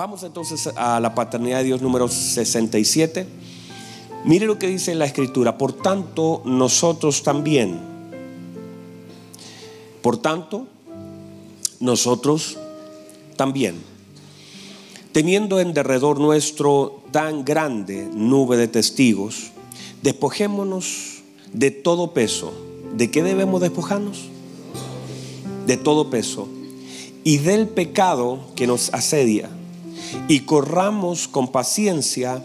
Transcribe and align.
Vamos 0.00 0.22
entonces 0.22 0.66
a 0.76 0.98
la 0.98 1.14
paternidad 1.14 1.58
de 1.58 1.64
Dios 1.64 1.82
número 1.82 2.08
67. 2.08 3.26
Mire 4.24 4.46
lo 4.46 4.58
que 4.58 4.66
dice 4.66 4.94
la 4.94 5.04
escritura. 5.04 5.58
Por 5.58 5.74
tanto, 5.74 6.40
nosotros 6.46 7.22
también. 7.22 7.78
Por 10.00 10.16
tanto, 10.16 10.66
nosotros 11.80 12.56
también. 13.36 13.74
Teniendo 15.12 15.60
en 15.60 15.74
derredor 15.74 16.18
nuestro 16.18 17.02
tan 17.10 17.44
grande 17.44 18.08
nube 18.14 18.56
de 18.56 18.68
testigos, 18.68 19.50
despojémonos 20.02 21.20
de 21.52 21.72
todo 21.72 22.14
peso. 22.14 22.54
¿De 22.94 23.10
qué 23.10 23.22
debemos 23.22 23.60
despojarnos? 23.60 24.30
De 25.66 25.76
todo 25.76 26.08
peso. 26.08 26.48
Y 27.22 27.36
del 27.36 27.68
pecado 27.68 28.38
que 28.56 28.66
nos 28.66 28.94
asedia 28.94 29.50
y 30.28 30.40
corramos 30.40 31.28
con 31.28 31.48
paciencia 31.48 32.42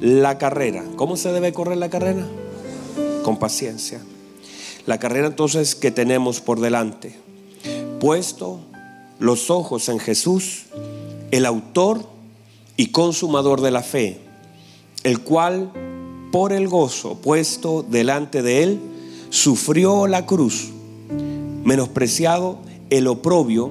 la 0.00 0.38
carrera. 0.38 0.84
¿Cómo 0.96 1.16
se 1.16 1.32
debe 1.32 1.52
correr 1.52 1.78
la 1.78 1.90
carrera? 1.90 2.26
Con 3.22 3.38
paciencia. 3.38 4.00
La 4.86 4.98
carrera 4.98 5.26
entonces 5.26 5.74
que 5.74 5.90
tenemos 5.90 6.40
por 6.40 6.60
delante. 6.60 7.16
Puesto 8.00 8.60
los 9.18 9.50
ojos 9.50 9.88
en 9.88 9.98
Jesús, 9.98 10.64
el 11.30 11.44
autor 11.44 12.04
y 12.76 12.86
consumador 12.86 13.60
de 13.60 13.70
la 13.70 13.82
fe, 13.82 14.18
el 15.04 15.20
cual 15.20 15.70
por 16.32 16.52
el 16.52 16.68
gozo 16.68 17.16
puesto 17.16 17.82
delante 17.82 18.42
de 18.42 18.62
él, 18.62 18.80
sufrió 19.28 20.06
la 20.06 20.26
cruz, 20.26 20.70
menospreciado 21.64 22.58
el 22.88 23.06
oprobio, 23.06 23.70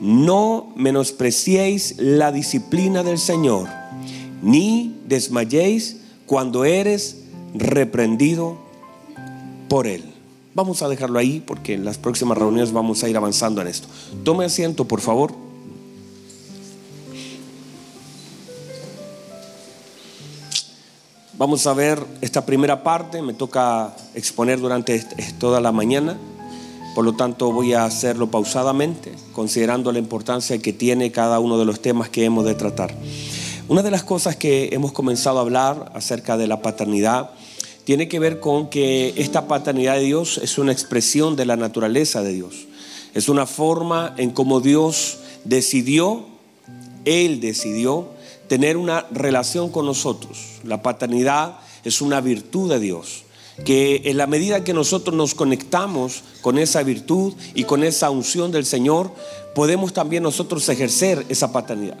no 0.00 0.72
menospreciéis 0.76 1.96
la 1.98 2.32
disciplina 2.32 3.02
del 3.02 3.18
Señor, 3.18 3.68
ni 4.42 4.96
desmayéis 5.06 6.00
cuando 6.26 6.64
eres 6.64 7.24
reprendido 7.54 8.58
por 9.68 9.86
Él. 9.86 10.04
Vamos 10.54 10.82
a 10.82 10.88
dejarlo 10.88 11.18
ahí 11.18 11.42
porque 11.44 11.74
en 11.74 11.84
las 11.84 11.98
próximas 11.98 12.38
reuniones 12.38 12.72
vamos 12.72 13.02
a 13.02 13.08
ir 13.08 13.16
avanzando 13.16 13.60
en 13.60 13.68
esto. 13.68 13.88
Tome 14.22 14.44
asiento, 14.44 14.84
por 14.84 15.00
favor. 15.00 15.34
Vamos 21.36 21.66
a 21.66 21.74
ver 21.74 21.98
esta 22.20 22.46
primera 22.46 22.84
parte, 22.84 23.20
me 23.20 23.34
toca 23.34 23.96
exponer 24.14 24.60
durante 24.60 25.04
toda 25.38 25.60
la 25.60 25.72
mañana. 25.72 26.16
Por 26.94 27.04
lo 27.04 27.14
tanto, 27.14 27.50
voy 27.50 27.72
a 27.72 27.84
hacerlo 27.84 28.30
pausadamente, 28.30 29.12
considerando 29.32 29.90
la 29.90 29.98
importancia 29.98 30.58
que 30.58 30.72
tiene 30.72 31.10
cada 31.10 31.40
uno 31.40 31.58
de 31.58 31.64
los 31.64 31.80
temas 31.80 32.08
que 32.08 32.24
hemos 32.24 32.44
de 32.44 32.54
tratar. 32.54 32.94
Una 33.66 33.82
de 33.82 33.90
las 33.90 34.04
cosas 34.04 34.36
que 34.36 34.68
hemos 34.72 34.92
comenzado 34.92 35.38
a 35.38 35.42
hablar 35.42 35.90
acerca 35.94 36.36
de 36.36 36.46
la 36.46 36.62
paternidad 36.62 37.30
tiene 37.82 38.06
que 38.06 38.20
ver 38.20 38.38
con 38.38 38.70
que 38.70 39.12
esta 39.16 39.48
paternidad 39.48 39.96
de 39.96 40.02
Dios 40.02 40.38
es 40.38 40.56
una 40.56 40.70
expresión 40.70 41.34
de 41.34 41.46
la 41.46 41.56
naturaleza 41.56 42.22
de 42.22 42.32
Dios. 42.32 42.68
Es 43.12 43.28
una 43.28 43.46
forma 43.46 44.14
en 44.16 44.30
cómo 44.30 44.60
Dios 44.60 45.18
decidió, 45.44 46.24
Él 47.04 47.40
decidió 47.40 48.08
tener 48.46 48.76
una 48.76 49.06
relación 49.10 49.70
con 49.70 49.84
nosotros. 49.86 50.60
La 50.62 50.80
paternidad 50.82 51.56
es 51.82 52.00
una 52.00 52.20
virtud 52.20 52.70
de 52.70 52.78
Dios 52.78 53.24
que 53.64 54.02
en 54.04 54.16
la 54.16 54.26
medida 54.26 54.64
que 54.64 54.74
nosotros 54.74 55.14
nos 55.14 55.34
conectamos 55.34 56.22
con 56.40 56.58
esa 56.58 56.82
virtud 56.82 57.34
y 57.54 57.64
con 57.64 57.84
esa 57.84 58.10
unción 58.10 58.50
del 58.50 58.66
Señor, 58.66 59.12
podemos 59.54 59.92
también 59.92 60.22
nosotros 60.22 60.68
ejercer 60.68 61.24
esa 61.28 61.52
paternidad. 61.52 61.96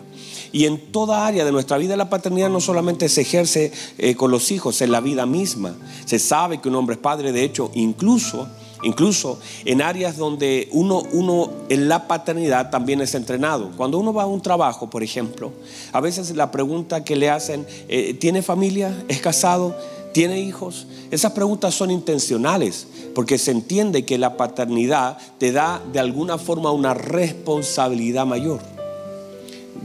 Y 0.52 0.66
en 0.66 0.92
toda 0.92 1.26
área 1.26 1.44
de 1.44 1.52
nuestra 1.52 1.78
vida 1.78 1.96
la 1.96 2.10
paternidad 2.10 2.48
no 2.48 2.60
solamente 2.60 3.08
se 3.08 3.22
ejerce 3.22 3.72
eh, 3.98 4.14
con 4.14 4.30
los 4.30 4.50
hijos, 4.50 4.80
en 4.82 4.92
la 4.92 5.00
vida 5.00 5.26
misma. 5.26 5.74
Se 6.04 6.18
sabe 6.18 6.60
que 6.60 6.68
un 6.68 6.76
hombre 6.76 6.94
es 6.94 7.00
padre, 7.00 7.32
de 7.32 7.42
hecho, 7.42 7.70
incluso, 7.74 8.46
incluso 8.84 9.40
en 9.64 9.82
áreas 9.82 10.16
donde 10.16 10.68
uno, 10.70 11.02
uno 11.12 11.50
en 11.68 11.88
la 11.88 12.06
paternidad 12.06 12.70
también 12.70 13.00
es 13.00 13.14
entrenado. 13.16 13.72
Cuando 13.76 13.98
uno 13.98 14.12
va 14.12 14.24
a 14.24 14.26
un 14.26 14.42
trabajo, 14.42 14.90
por 14.90 15.02
ejemplo, 15.02 15.52
a 15.92 16.00
veces 16.00 16.34
la 16.36 16.52
pregunta 16.52 17.02
que 17.02 17.16
le 17.16 17.30
hacen, 17.30 17.66
eh, 17.88 18.14
¿tiene 18.14 18.40
familia? 18.42 19.04
¿Es 19.08 19.20
casado? 19.20 19.76
¿Tiene 20.14 20.38
hijos? 20.38 20.86
Esas 21.10 21.32
preguntas 21.32 21.74
son 21.74 21.90
intencionales 21.90 22.86
porque 23.16 23.36
se 23.36 23.50
entiende 23.50 24.04
que 24.04 24.16
la 24.16 24.36
paternidad 24.36 25.18
te 25.38 25.50
da 25.50 25.82
de 25.92 25.98
alguna 25.98 26.38
forma 26.38 26.70
una 26.70 26.94
responsabilidad 26.94 28.24
mayor. 28.24 28.60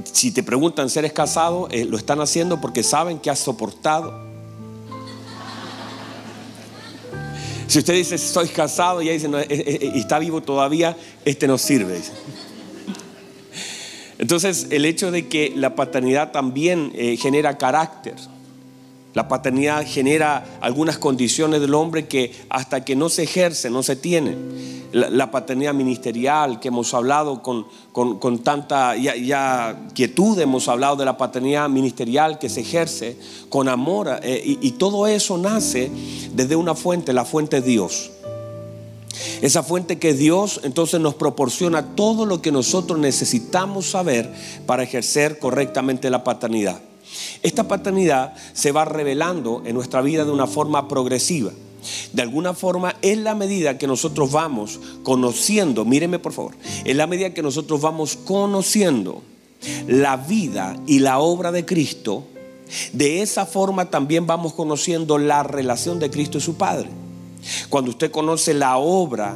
Si 0.04 0.30
te 0.32 0.44
preguntan 0.44 0.92
si 0.92 1.00
eres 1.00 1.14
casado, 1.14 1.68
eh, 1.72 1.84
lo 1.84 1.98
están 1.98 2.22
haciendo 2.22 2.62
porque 2.62 2.84
saben 2.84 3.18
que 3.18 3.32
has 3.32 3.40
soportado. 3.40 4.14
Si 7.66 7.80
usted 7.80 7.96
dice 7.96 8.20
soy 8.20 8.50
casado 8.50 9.02
y, 9.02 9.10
dice, 9.10 9.28
eh, 9.28 9.48
eh, 9.50 9.92
y 9.96 10.00
está 10.00 10.20
vivo 10.20 10.44
todavía, 10.44 10.96
este 11.26 11.48
no 11.48 11.58
sirve. 11.58 12.04
Entonces 14.20 14.68
el 14.70 14.86
hecho 14.86 15.10
de 15.10 15.28
que 15.28 15.54
la 15.56 15.74
paternidad 15.74 16.32
también 16.32 16.94
genera 17.18 17.58
carácter 17.58 18.14
la 19.20 19.28
paternidad 19.28 19.86
genera 19.86 20.46
algunas 20.62 20.98
condiciones 20.98 21.60
del 21.60 21.74
hombre 21.74 22.08
que 22.08 22.34
hasta 22.48 22.86
que 22.86 22.96
no 22.96 23.10
se 23.10 23.24
ejerce, 23.24 23.70
no 23.70 23.84
se 23.84 23.98
tiene. 23.98 24.38
La, 24.94 25.30
paternidad 25.30 25.74
ministerial 25.74 26.62
que 26.62 26.70
hemos 26.70 26.94
hablado 26.94 27.44
con, 27.44 27.68
con, 27.92 28.40
tanta 28.40 28.96
ya, 28.96 29.78
quietud, 29.94 30.40
hemos 30.40 30.70
hablado 30.70 30.96
de 30.96 31.04
la 31.04 31.18
paternidad 31.18 31.68
ministerial 31.68 32.40
que 32.40 32.48
se 32.48 32.62
ejerce 32.62 33.18
con 33.50 33.68
amor 33.68 34.22
eh, 34.24 34.42
y, 34.42 34.66
y 34.66 34.72
todo 34.72 35.06
eso 35.06 35.38
nace 35.38 35.92
desde 36.34 36.56
una 36.56 36.74
fuente, 36.74 37.12
la 37.12 37.26
fuente 37.26 37.60
de 37.60 37.68
Dios. 37.68 38.12
Esa 39.42 39.64
fuente 39.64 40.00
que 40.00 40.14
Dios 40.14 40.62
entonces 40.64 41.02
nos 41.02 41.16
proporciona 41.16 41.94
todo 41.94 42.26
lo 42.26 42.42
que 42.42 42.54
nosotros 42.54 42.98
necesitamos 42.98 43.88
saber 43.88 44.34
para 44.66 44.84
ejercer 44.84 45.40
correctamente 45.40 46.10
la 46.10 46.24
paternidad. 46.24 46.80
Esta 47.42 47.68
paternidad 47.68 48.34
se 48.54 48.72
va 48.72 48.86
revelando 48.86 49.64
en 49.66 49.76
nuestra 49.76 50.02
vida 50.02 50.26
de 50.26 50.32
una 50.32 50.48
forma 50.48 50.88
progresiva. 50.88 51.52
De 52.14 52.22
alguna 52.22 52.54
forma, 52.54 52.96
en 53.02 53.24
la 53.24 53.36
medida 53.36 53.78
que 53.78 53.88
nosotros 53.88 54.32
vamos 54.32 54.80
conociendo, 55.04 55.86
míreme 55.86 56.20
por 56.20 56.34
favor, 56.34 56.56
en 56.84 56.98
la 56.98 57.08
medida 57.08 57.34
que 57.34 57.42
nosotros 57.42 57.82
vamos 57.82 58.18
conociendo 58.18 59.22
la 59.88 60.18
vida 60.18 60.78
y 60.88 61.00
la 61.00 61.20
obra 61.20 61.52
de 61.52 61.66
Cristo, 61.66 62.26
de 62.94 63.22
esa 63.22 63.46
forma 63.46 63.90
también 63.90 64.28
vamos 64.28 64.54
conociendo 64.54 65.18
la 65.18 65.44
relación 65.44 66.00
de 66.00 66.10
Cristo 66.10 66.38
y 66.38 66.42
su 66.42 66.56
Padre. 66.56 66.90
Cuando 67.70 67.92
usted 67.92 68.12
conoce 68.12 68.54
la 68.54 68.78
obra 68.78 69.36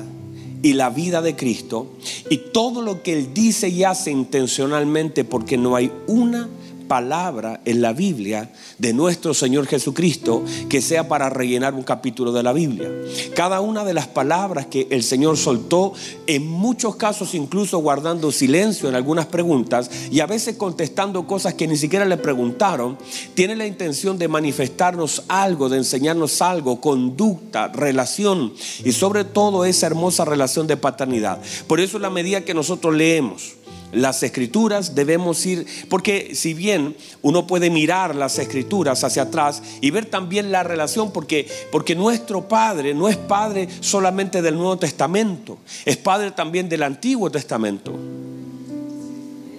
y 0.61 0.73
la 0.73 0.89
vida 0.89 1.21
de 1.21 1.35
Cristo 1.35 1.93
y 2.29 2.37
todo 2.37 2.81
lo 2.81 3.01
que 3.01 3.13
Él 3.13 3.33
dice 3.33 3.69
y 3.69 3.83
hace 3.83 4.11
intencionalmente, 4.11 5.23
porque 5.23 5.57
no 5.57 5.75
hay 5.75 5.91
una 6.07 6.49
palabra 6.87 7.61
en 7.65 7.81
la 7.81 7.93
Biblia 7.93 8.51
de 8.77 8.93
nuestro 8.93 9.33
Señor 9.33 9.67
Jesucristo 9.67 10.43
que 10.69 10.81
sea 10.81 11.07
para 11.07 11.29
rellenar 11.29 11.73
un 11.73 11.83
capítulo 11.83 12.31
de 12.31 12.43
la 12.43 12.53
Biblia. 12.53 12.89
Cada 13.35 13.61
una 13.61 13.83
de 13.83 13.93
las 13.93 14.07
palabras 14.07 14.67
que 14.67 14.87
el 14.89 15.03
Señor 15.03 15.37
soltó, 15.37 15.93
en 16.27 16.47
muchos 16.47 16.95
casos 16.95 17.33
incluso 17.33 17.79
guardando 17.79 18.31
silencio 18.31 18.89
en 18.89 18.95
algunas 18.95 19.25
preguntas 19.27 19.89
y 20.11 20.19
a 20.19 20.25
veces 20.25 20.55
contestando 20.55 21.27
cosas 21.27 21.53
que 21.53 21.67
ni 21.67 21.77
siquiera 21.77 22.05
le 22.05 22.17
preguntaron, 22.17 22.97
tiene 23.33 23.55
la 23.55 23.65
intención 23.65 24.17
de 24.17 24.27
manifestarnos 24.27 25.23
algo, 25.27 25.69
de 25.69 25.77
enseñarnos 25.77 26.41
algo, 26.41 26.81
conducta, 26.81 27.67
relación 27.69 28.53
y 28.83 28.91
sobre 28.91 29.23
todo 29.23 29.65
esa 29.65 29.87
hermosa 29.87 30.25
relación 30.25 30.67
de 30.67 30.77
paternidad. 30.77 31.39
Por 31.67 31.79
eso 31.79 31.99
la 31.99 32.09
medida 32.09 32.45
que 32.45 32.53
nosotros 32.53 32.95
leemos, 32.95 33.55
las 33.93 34.23
escrituras 34.23 34.95
debemos 34.95 35.45
ir, 35.45 35.65
porque 35.89 36.35
si 36.35 36.53
bien 36.53 36.95
uno 37.21 37.47
puede 37.47 37.69
mirar 37.69 38.15
las 38.15 38.39
escrituras 38.39 39.03
hacia 39.03 39.23
atrás 39.23 39.61
y 39.81 39.91
ver 39.91 40.05
también 40.05 40.51
la 40.51 40.63
relación, 40.63 41.11
porque, 41.11 41.47
porque 41.71 41.95
nuestro 41.95 42.47
Padre 42.47 42.93
no 42.93 43.07
es 43.07 43.17
Padre 43.17 43.67
solamente 43.79 44.41
del 44.41 44.55
Nuevo 44.55 44.77
Testamento, 44.77 45.59
es 45.85 45.97
Padre 45.97 46.31
también 46.31 46.67
del 46.69 46.83
Antiguo 46.83 47.29
Testamento. 47.29 47.93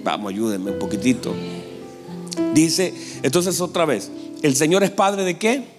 Vamos, 0.02 0.32
ayúdenme 0.32 0.72
un 0.72 0.78
poquitito. 0.78 1.34
Dice, 2.52 2.92
entonces 3.22 3.60
otra 3.60 3.84
vez, 3.84 4.10
¿el 4.42 4.54
Señor 4.56 4.82
es 4.82 4.90
Padre 4.90 5.24
de 5.24 5.38
qué? 5.38 5.73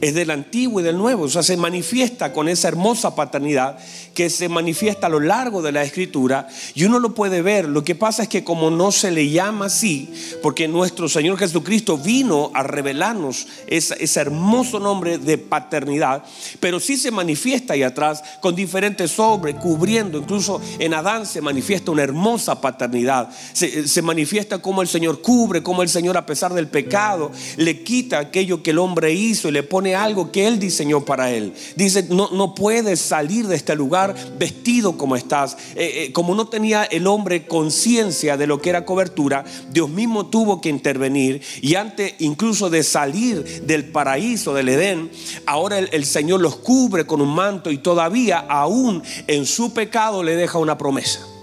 Es 0.00 0.14
del 0.14 0.30
antiguo 0.30 0.80
y 0.80 0.82
del 0.82 0.98
nuevo, 0.98 1.24
o 1.24 1.28
sea, 1.28 1.42
se 1.42 1.56
manifiesta 1.56 2.32
con 2.32 2.48
esa 2.48 2.68
hermosa 2.68 3.14
paternidad 3.14 3.78
que 4.14 4.30
se 4.30 4.48
manifiesta 4.48 5.06
a 5.06 5.10
lo 5.10 5.20
largo 5.20 5.62
de 5.62 5.72
la 5.72 5.82
escritura 5.82 6.48
y 6.74 6.84
uno 6.84 6.98
lo 6.98 7.14
puede 7.14 7.42
ver. 7.42 7.68
Lo 7.68 7.84
que 7.84 7.94
pasa 7.94 8.22
es 8.22 8.28
que 8.28 8.44
como 8.44 8.70
no 8.70 8.92
se 8.92 9.10
le 9.10 9.28
llama 9.28 9.66
así, 9.66 10.10
porque 10.42 10.68
nuestro 10.68 11.08
Señor 11.08 11.38
Jesucristo 11.38 11.98
vino 11.98 12.50
a 12.54 12.62
revelarnos 12.62 13.46
ese, 13.66 13.96
hermoso 14.20 14.80
nombre 14.80 15.18
de 15.18 15.36
paternidad, 15.36 16.24
pero 16.60 16.80
sí 16.80 16.96
se 16.96 17.10
manifiesta 17.10 17.74
ahí 17.74 17.82
atrás 17.82 18.22
con 18.40 18.54
diferentes 18.54 19.18
obras, 19.18 19.56
cubriendo, 19.60 20.18
incluso 20.18 20.60
en 20.78 20.94
Adán 20.94 21.26
se 21.26 21.42
manifiesta 21.42 21.90
una 21.90 22.02
hermosa 22.02 22.60
paternidad, 22.60 23.28
se, 23.52 23.86
se 23.86 24.02
manifiesta 24.02 24.58
como 24.58 24.80
el 24.80 24.88
Señor 24.88 25.20
cubre, 25.20 25.62
como 25.62 25.82
el 25.82 25.88
Señor 25.88 26.16
a 26.16 26.24
pesar 26.24 26.54
del 26.54 26.68
pecado 26.68 27.30
le 27.56 27.82
quita 27.82 28.18
aquello 28.18 28.62
que 28.62 28.70
el 28.70 28.78
hombre 28.78 29.12
hizo 29.12 29.48
y 29.48 29.52
le 29.52 29.62
pone 29.62 29.85
algo 29.94 30.32
que 30.32 30.46
Él 30.46 30.58
diseñó 30.58 31.04
para 31.04 31.30
Él. 31.30 31.52
Dice, 31.76 32.06
no, 32.10 32.30
no 32.32 32.54
puedes 32.54 33.00
salir 33.00 33.46
de 33.46 33.56
este 33.56 33.76
lugar 33.76 34.14
vestido 34.38 34.96
como 34.96 35.16
estás. 35.16 35.56
Eh, 35.74 36.06
eh, 36.06 36.12
como 36.12 36.34
no 36.34 36.48
tenía 36.48 36.84
el 36.84 37.06
hombre 37.06 37.46
conciencia 37.46 38.36
de 38.36 38.46
lo 38.46 38.60
que 38.60 38.70
era 38.70 38.84
cobertura, 38.84 39.44
Dios 39.70 39.88
mismo 39.88 40.26
tuvo 40.26 40.60
que 40.60 40.68
intervenir 40.68 41.42
y 41.60 41.74
antes 41.74 42.14
incluso 42.18 42.70
de 42.70 42.82
salir 42.82 43.62
del 43.62 43.84
paraíso, 43.86 44.54
del 44.54 44.70
Edén, 44.70 45.10
ahora 45.46 45.78
el, 45.78 45.88
el 45.92 46.04
Señor 46.04 46.40
los 46.40 46.56
cubre 46.56 47.06
con 47.06 47.20
un 47.20 47.34
manto 47.34 47.70
y 47.70 47.78
todavía 47.78 48.38
aún 48.38 49.02
en 49.26 49.46
su 49.46 49.72
pecado 49.72 50.22
le 50.22 50.36
deja 50.36 50.58
una 50.58 50.78
promesa 50.78 51.35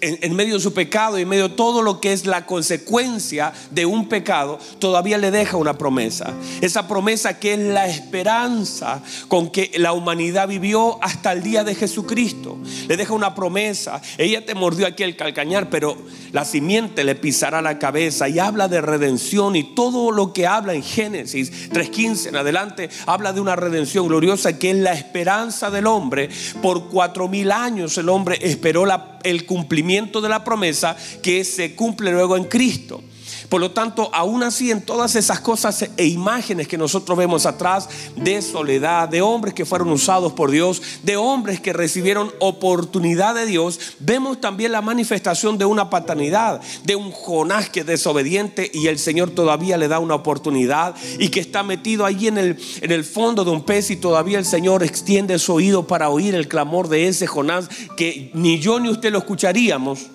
en, 0.00 0.36
medio 0.36 0.54
de 0.54 0.60
su 0.60 0.72
pecado 0.74 1.18
y 1.18 1.22
en 1.22 1.28
medio 1.28 1.48
de 1.48 1.54
todo 1.54 1.82
lo 1.82 2.00
que 2.00 2.12
es 2.12 2.26
la 2.26 2.46
consecuencia 2.46 3.52
de 3.70 3.86
un 3.86 4.08
pecado, 4.08 4.58
todavía 4.78 5.18
le 5.18 5.30
deja 5.30 5.56
una 5.56 5.78
promesa. 5.78 6.34
Esa 6.60 6.86
promesa 6.86 7.38
que 7.38 7.54
es 7.54 7.58
la 7.58 7.86
esperanza 7.86 9.02
con 9.28 9.50
que 9.50 9.72
la 9.76 9.92
humanidad 9.92 10.48
vivió 10.48 11.02
hasta 11.02 11.32
el 11.32 11.42
día 11.42 11.64
de 11.64 11.74
Jesucristo. 11.74 12.58
Le 12.88 12.96
deja 12.96 13.14
una 13.14 13.34
promesa. 13.34 14.00
Ella 14.18 14.44
te 14.44 14.54
mordió 14.54 14.86
aquí 14.86 15.02
el 15.02 15.16
calcañar, 15.16 15.70
pero 15.70 15.96
la 16.32 16.44
simiente 16.44 17.04
le 17.04 17.14
pisará 17.14 17.62
la 17.62 17.78
cabeza 17.78 18.28
y 18.28 18.38
habla 18.38 18.68
de 18.68 18.80
redención 18.80 19.56
y 19.56 19.74
todo 19.74 20.10
lo 20.10 20.32
que 20.32 20.46
habla 20.46 20.74
en 20.74 20.82
Génesis 20.82 21.70
3.15 21.70 22.28
en 22.28 22.36
adelante 22.36 22.90
habla 23.06 23.32
de 23.32 23.40
una 23.40 23.56
redención 23.56 24.08
gloriosa 24.08 24.58
que 24.58 24.70
es 24.70 24.76
la 24.76 24.92
esperanza 24.92 25.70
del 25.70 25.86
hombre. 25.86 26.28
Por 26.60 26.88
cuatro 26.88 27.28
mil 27.28 27.50
años 27.52 27.96
el 27.98 28.08
hombre 28.08 28.38
esperó 28.42 28.86
el 29.22 29.46
cumplimiento 29.46 29.85
de 30.20 30.28
la 30.28 30.44
promesa 30.44 30.96
que 31.22 31.44
se 31.44 31.74
cumple 31.74 32.12
luego 32.12 32.36
en 32.36 32.44
Cristo. 32.44 33.02
Por 33.48 33.60
lo 33.60 33.70
tanto, 33.70 34.10
aún 34.12 34.42
así 34.42 34.70
en 34.70 34.82
todas 34.82 35.14
esas 35.14 35.40
cosas 35.40 35.88
e 35.96 36.06
imágenes 36.06 36.68
que 36.68 36.78
nosotros 36.78 37.16
vemos 37.16 37.46
atrás 37.46 37.88
de 38.16 38.42
soledad, 38.42 39.08
de 39.08 39.22
hombres 39.22 39.54
que 39.54 39.64
fueron 39.64 39.90
usados 39.90 40.32
por 40.32 40.50
Dios, 40.50 40.82
de 41.02 41.16
hombres 41.16 41.60
que 41.60 41.72
recibieron 41.72 42.32
oportunidad 42.40 43.34
de 43.34 43.46
Dios, 43.46 43.78
vemos 44.00 44.40
también 44.40 44.72
la 44.72 44.82
manifestación 44.82 45.58
de 45.58 45.64
una 45.64 45.90
paternidad, 45.90 46.60
de 46.84 46.96
un 46.96 47.10
Jonás 47.10 47.70
que 47.70 47.80
es 47.80 47.86
desobediente 47.86 48.70
y 48.72 48.88
el 48.88 48.98
Señor 48.98 49.30
todavía 49.30 49.76
le 49.76 49.88
da 49.88 49.98
una 49.98 50.14
oportunidad 50.14 50.94
y 51.18 51.28
que 51.28 51.40
está 51.40 51.62
metido 51.62 52.04
allí 52.04 52.28
en 52.28 52.38
el, 52.38 52.58
en 52.80 52.92
el 52.92 53.04
fondo 53.04 53.44
de 53.44 53.50
un 53.50 53.64
pez 53.64 53.90
y 53.90 53.96
todavía 53.96 54.38
el 54.38 54.44
Señor 54.44 54.82
extiende 54.82 55.38
su 55.38 55.54
oído 55.54 55.86
para 55.86 56.10
oír 56.10 56.34
el 56.34 56.48
clamor 56.48 56.88
de 56.88 57.08
ese 57.08 57.26
Jonás 57.26 57.68
que 57.96 58.30
ni 58.34 58.58
yo 58.58 58.80
ni 58.80 58.88
usted 58.88 59.12
lo 59.12 59.18
escucharíamos 59.18 60.06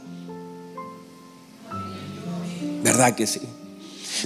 ¿Verdad 2.83 3.15
que 3.15 3.27
sí? 3.27 3.41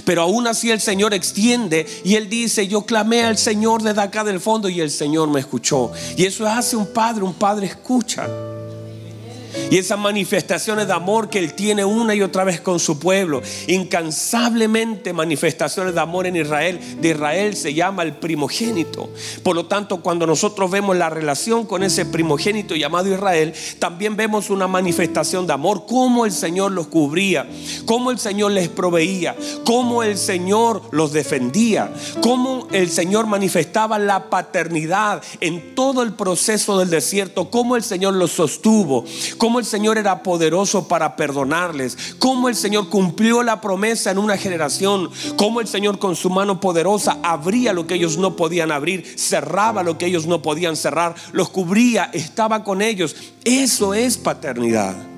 Pero 0.04 0.22
aún 0.22 0.46
así 0.46 0.70
el 0.70 0.80
Señor 0.80 1.14
extiende 1.14 1.86
y 2.04 2.16
Él 2.16 2.28
dice, 2.28 2.66
yo 2.66 2.82
clamé 2.82 3.22
al 3.22 3.38
Señor 3.38 3.82
desde 3.82 4.00
acá 4.00 4.24
del 4.24 4.40
fondo 4.40 4.68
y 4.68 4.80
el 4.80 4.90
Señor 4.90 5.30
me 5.30 5.40
escuchó. 5.40 5.92
Y 6.16 6.24
eso 6.24 6.46
hace 6.46 6.76
un 6.76 6.86
padre, 6.86 7.24
un 7.24 7.34
padre 7.34 7.66
escucha. 7.66 8.26
Y 9.70 9.78
esas 9.78 9.98
manifestaciones 9.98 10.86
de 10.86 10.92
amor 10.92 11.28
que 11.28 11.38
Él 11.38 11.54
tiene 11.54 11.84
una 11.84 12.14
y 12.14 12.22
otra 12.22 12.44
vez 12.44 12.60
con 12.60 12.78
su 12.78 12.98
pueblo, 12.98 13.42
incansablemente 13.66 15.12
manifestaciones 15.12 15.94
de 15.94 16.00
amor 16.00 16.26
en 16.26 16.36
Israel, 16.36 16.80
de 17.00 17.08
Israel 17.08 17.56
se 17.56 17.74
llama 17.74 18.02
el 18.02 18.14
primogénito. 18.14 19.10
Por 19.42 19.56
lo 19.56 19.66
tanto, 19.66 20.02
cuando 20.02 20.26
nosotros 20.26 20.70
vemos 20.70 20.96
la 20.96 21.10
relación 21.10 21.66
con 21.66 21.82
ese 21.82 22.06
primogénito 22.06 22.74
llamado 22.74 23.12
Israel, 23.12 23.54
también 23.78 24.16
vemos 24.16 24.50
una 24.50 24.66
manifestación 24.66 25.46
de 25.46 25.52
amor, 25.52 25.84
cómo 25.86 26.26
el 26.26 26.32
Señor 26.32 26.72
los 26.72 26.88
cubría, 26.88 27.48
cómo 27.84 28.10
el 28.10 28.18
Señor 28.18 28.52
les 28.52 28.68
proveía, 28.68 29.36
cómo 29.64 30.02
el 30.02 30.18
Señor 30.18 30.82
los 30.90 31.12
defendía, 31.12 31.92
cómo 32.20 32.68
el 32.72 32.90
Señor 32.90 33.26
manifestaba 33.26 33.98
la 33.98 34.30
paternidad 34.30 35.22
en 35.40 35.74
todo 35.74 36.02
el 36.02 36.12
proceso 36.14 36.78
del 36.78 36.90
desierto, 36.90 37.50
cómo 37.50 37.76
el 37.76 37.82
Señor 37.82 38.14
los 38.14 38.32
sostuvo, 38.32 39.04
cómo 39.38 39.45
el 39.58 39.64
Señor 39.64 39.98
era 39.98 40.22
poderoso 40.22 40.88
para 40.88 41.16
perdonarles, 41.16 42.16
cómo 42.18 42.48
el 42.48 42.54
Señor 42.54 42.88
cumplió 42.88 43.42
la 43.42 43.60
promesa 43.60 44.10
en 44.10 44.18
una 44.18 44.36
generación, 44.36 45.10
cómo 45.36 45.60
el 45.60 45.66
Señor 45.66 45.98
con 45.98 46.16
su 46.16 46.28
mano 46.28 46.60
poderosa 46.60 47.18
abría 47.22 47.72
lo 47.72 47.86
que 47.86 47.94
ellos 47.94 48.18
no 48.18 48.36
podían 48.36 48.72
abrir, 48.72 49.14
cerraba 49.16 49.82
lo 49.82 49.96
que 49.98 50.06
ellos 50.06 50.26
no 50.26 50.42
podían 50.42 50.76
cerrar, 50.76 51.14
los 51.32 51.48
cubría, 51.48 52.10
estaba 52.12 52.64
con 52.64 52.82
ellos. 52.82 53.16
Eso 53.44 53.94
es 53.94 54.18
paternidad. 54.18 55.15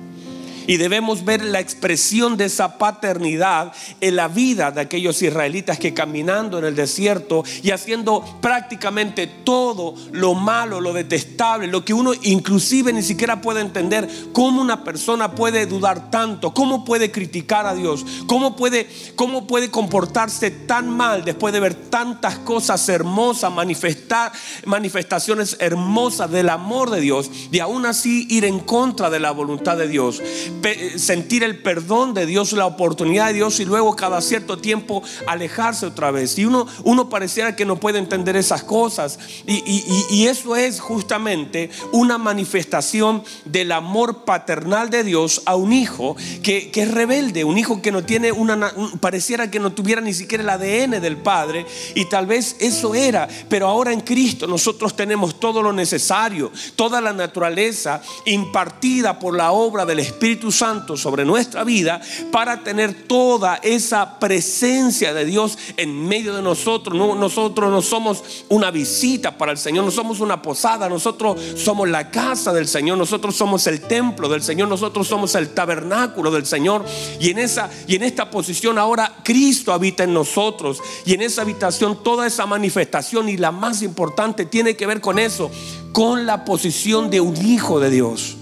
Y 0.69 0.77
debemos 0.77 1.25
ver 1.25 1.43
la 1.43 1.59
expresión 1.59 2.37
de 2.37 2.45
esa 2.45 2.77
paternidad 2.77 3.73
en 4.01 4.15
la 4.15 4.27
vida 4.27 4.69
de 4.69 4.81
aquellos 4.81 5.19
israelitas 5.23 5.79
que 5.79 5.95
caminando 5.95 6.59
en 6.59 6.65
el 6.65 6.75
desierto 6.75 7.43
y 7.63 7.71
haciendo 7.71 8.23
prácticamente 8.39 9.25
todo 9.25 9.95
lo 10.11 10.35
malo, 10.35 10.79
lo 10.79 10.93
detestable, 10.93 11.65
lo 11.65 11.83
que 11.83 11.95
uno 11.95 12.11
inclusive 12.21 12.93
ni 12.93 13.01
siquiera 13.01 13.41
puede 13.41 13.61
entender, 13.61 14.07
cómo 14.31 14.61
una 14.61 14.83
persona 14.83 15.33
puede 15.33 15.65
dudar 15.65 16.11
tanto, 16.11 16.53
cómo 16.53 16.85
puede 16.85 17.09
criticar 17.09 17.65
a 17.65 17.73
Dios, 17.73 18.05
cómo 18.27 18.55
puede, 18.55 18.87
cómo 19.15 19.47
puede 19.47 19.71
comportarse 19.71 20.51
tan 20.51 20.87
mal 20.95 21.25
después 21.25 21.51
de 21.51 21.61
ver 21.61 21.73
tantas 21.73 22.37
cosas 22.37 22.87
hermosas, 22.89 23.51
manifestar, 23.51 24.31
manifestaciones 24.65 25.57
hermosas 25.59 26.29
del 26.29 26.47
amor 26.49 26.91
de 26.91 27.01
Dios 27.01 27.31
y 27.51 27.57
aún 27.57 27.87
así 27.87 28.27
ir 28.29 28.45
en 28.45 28.59
contra 28.59 29.09
de 29.09 29.19
la 29.19 29.31
voluntad 29.31 29.75
de 29.75 29.87
Dios 29.87 30.21
sentir 30.97 31.43
el 31.43 31.61
perdón 31.61 32.13
de 32.13 32.25
Dios, 32.25 32.53
la 32.53 32.65
oportunidad 32.65 33.27
de 33.27 33.33
Dios 33.33 33.59
y 33.59 33.65
luego 33.65 33.95
cada 33.95 34.21
cierto 34.21 34.57
tiempo 34.57 35.03
alejarse 35.27 35.85
otra 35.85 36.11
vez. 36.11 36.37
Y 36.37 36.45
uno, 36.45 36.67
uno 36.83 37.09
pareciera 37.09 37.55
que 37.55 37.65
no 37.65 37.79
puede 37.79 37.99
entender 37.99 38.35
esas 38.35 38.63
cosas. 38.63 39.19
Y, 39.45 40.27
eso 40.29 40.55
es 40.55 40.79
justamente 40.79 41.71
una 41.91 42.17
manifestación 42.17 43.23
del 43.45 43.71
amor 43.71 44.25
paternal 44.25 44.89
de 44.89 45.03
Dios 45.03 45.41
a 45.45 45.55
un 45.55 45.73
hijo 45.73 46.15
que, 46.43 46.71
es 46.73 46.91
rebelde, 46.91 47.43
un 47.43 47.57
hijo 47.57 47.81
que 47.81 47.91
no 47.91 48.03
tiene 48.03 48.31
una, 48.31 48.71
pareciera 48.99 49.49
que 49.51 49.59
no 49.59 49.71
tuviera 49.71 50.01
ni 50.01 50.13
siquiera 50.13 50.43
el 50.43 50.49
ADN 50.49 51.01
del 51.01 51.17
Padre. 51.17 51.65
Y 51.95 52.05
tal 52.05 52.25
vez 52.25 52.55
eso 52.59 52.95
era, 52.95 53.27
pero 53.49 53.67
ahora 53.67 53.91
en 53.91 54.01
Cristo 54.01 54.47
nosotros 54.47 54.95
tenemos 54.95 55.39
todo 55.39 55.61
lo 55.61 55.73
necesario, 55.73 56.51
toda 56.75 57.01
la 57.01 57.11
naturaleza 57.11 58.01
impartida 58.25 59.19
por 59.19 59.35
la 59.35 59.51
obra 59.51 59.85
del 59.85 59.99
Espíritu 59.99 60.38
Santo 60.51 60.95
sobre 60.95 61.25
nuestra 61.25 61.63
vida 61.63 62.01
para 62.31 62.63
tener 62.63 63.07
toda 63.07 63.59
esa 63.61 64.19
presencia 64.19 65.13
de 65.13 65.25
Dios 65.25 65.57
en 65.77 66.07
medio 66.07 66.33
de 66.33 66.41
nosotros. 66.41 66.97
No, 66.97 67.15
nosotros 67.15 67.69
no 67.69 67.81
somos 67.81 68.45
una 68.49 68.71
visita 68.71 69.37
para 69.37 69.51
el 69.51 69.57
Señor, 69.57 69.85
no 69.85 69.91
somos 69.91 70.19
una 70.19 70.41
posada, 70.41 70.87
nosotros 70.89 71.39
somos 71.55 71.87
la 71.89 72.09
casa 72.09 72.53
del 72.53 72.67
Señor, 72.67 72.97
nosotros 72.97 73.35
somos 73.35 73.67
el 73.67 73.81
templo 73.81 74.29
del 74.29 74.41
Señor, 74.41 74.67
nosotros 74.67 75.07
somos 75.07 75.35
el 75.35 75.49
tabernáculo 75.49 76.31
del 76.31 76.45
Señor. 76.45 76.85
Y 77.19 77.29
en 77.29 77.39
esa 77.39 77.69
y 77.87 77.95
en 77.95 78.03
esta 78.03 78.29
posición 78.31 78.77
ahora 78.77 79.17
Cristo 79.23 79.73
habita 79.73 80.03
en 80.03 80.13
nosotros 80.13 80.81
y 81.05 81.13
en 81.13 81.21
esa 81.21 81.41
habitación 81.41 82.03
toda 82.03 82.25
esa 82.25 82.45
manifestación 82.45 83.29
y 83.29 83.37
la 83.37 83.51
más 83.51 83.81
importante 83.81 84.45
tiene 84.45 84.75
que 84.75 84.87
ver 84.87 85.01
con 85.01 85.19
eso, 85.19 85.51
con 85.91 86.25
la 86.25 86.45
posición 86.45 87.09
de 87.09 87.21
un 87.21 87.35
hijo 87.45 87.79
de 87.79 87.89
Dios. 87.89 88.38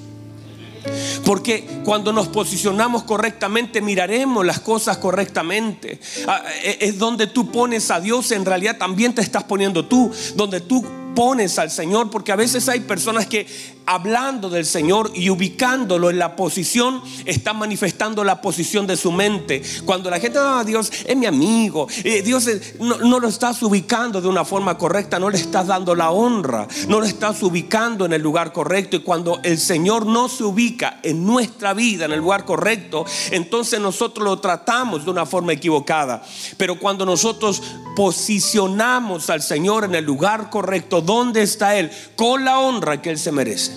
Porque 1.26 1.82
cuando 1.84 2.14
nos 2.14 2.28
posicionamos 2.28 3.04
correctamente, 3.04 3.82
miraremos 3.82 4.46
las 4.46 4.60
cosas 4.60 4.98
correctamente. 4.98 6.00
Ah, 6.28 6.44
e, 6.64 6.78
es 6.82 6.98
donde 6.98 7.28
tú 7.28 7.52
pones 7.52 7.92
a 7.92 8.00
Dios, 8.00 8.32
en 8.32 8.46
realidad 8.46 8.78
también 8.78 9.14
te 9.14 9.22
estás 9.22 9.44
poniendo 9.44 9.86
tú. 9.86 10.12
Donde 10.36 10.62
tú 10.62 10.86
pones 11.16 11.58
al 11.58 11.72
Señor, 11.72 12.12
porque 12.12 12.32
a 12.32 12.36
veces 12.36 12.70
hay 12.70 12.82
personas 12.82 13.26
que 13.26 13.48
hablando 13.88 14.50
del 14.50 14.66
Señor 14.66 15.12
y 15.16 15.30
ubicándolo 15.30 16.10
en 16.10 16.20
la 16.20 16.36
posición, 16.36 17.02
está 17.26 17.54
manifestando 17.54 18.24
la 18.24 18.42
posición 18.42 18.86
de 18.86 18.98
su 18.98 19.14
mente. 19.14 19.64
Cuando 19.86 20.10
la 20.10 20.20
gente, 20.20 20.38
ah, 20.42 20.64
Dios 20.66 20.92
es 21.06 21.16
mi 21.16 21.26
amigo, 21.26 21.88
eh, 22.04 22.22
Dios 22.22 22.48
no, 22.80 23.20
lo 23.20 23.28
estás 23.30 23.64
ubicando 23.64 24.20
de 24.20 24.28
una 24.28 24.44
forma 24.44 24.78
correcta, 24.78 25.20
no 25.20 25.30
le 25.30 25.38
estás 25.38 25.68
dando 25.68 25.96
la 25.96 26.12
honra, 26.12 26.68
no 26.90 27.00
lo 27.00 27.06
estás 27.06 27.42
ubicando 27.44 28.06
en 28.06 28.12
el 28.12 28.22
lugar 28.22 28.52
correcto. 28.52 28.98
Y 28.98 29.00
cuando 29.00 29.40
el 29.44 29.58
Señor 29.58 30.06
no 30.06 30.28
se 30.28 30.44
ubica 30.44 31.00
en 31.02 31.26
nuestra 31.26 31.74
vida, 31.74 32.06
en 32.06 32.12
el 32.12 32.20
lugar 32.20 32.44
correcto, 32.44 33.06
entonces 33.32 33.80
nosotros 33.80 34.26
lo 34.26 34.40
tratamos 34.40 35.06
de 35.06 35.12
una 35.12 35.26
forma 35.26 35.54
equivocada. 35.54 36.22
Pero 36.58 36.78
cuando 36.78 37.06
nosotros 37.06 37.64
posicionamos 37.96 39.30
al 39.30 39.42
Señor 39.42 39.86
en 39.86 39.96
el 39.96 40.04
lugar 40.04 40.50
correcto, 40.50 41.00
¿dónde 41.00 41.42
está 41.42 41.78
Él? 41.78 41.90
Con 42.18 42.44
la 42.44 42.60
honra 42.60 43.02
que 43.02 43.12
Él 43.12 43.18
se 43.18 43.32
merece 43.32 43.77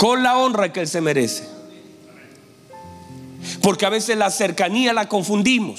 con 0.00 0.22
la 0.22 0.38
honra 0.38 0.72
que 0.72 0.80
Él 0.80 0.88
se 0.88 1.02
merece. 1.02 1.46
Porque 3.60 3.84
a 3.84 3.90
veces 3.90 4.16
la 4.16 4.30
cercanía 4.30 4.94
la 4.94 5.10
confundimos. 5.10 5.78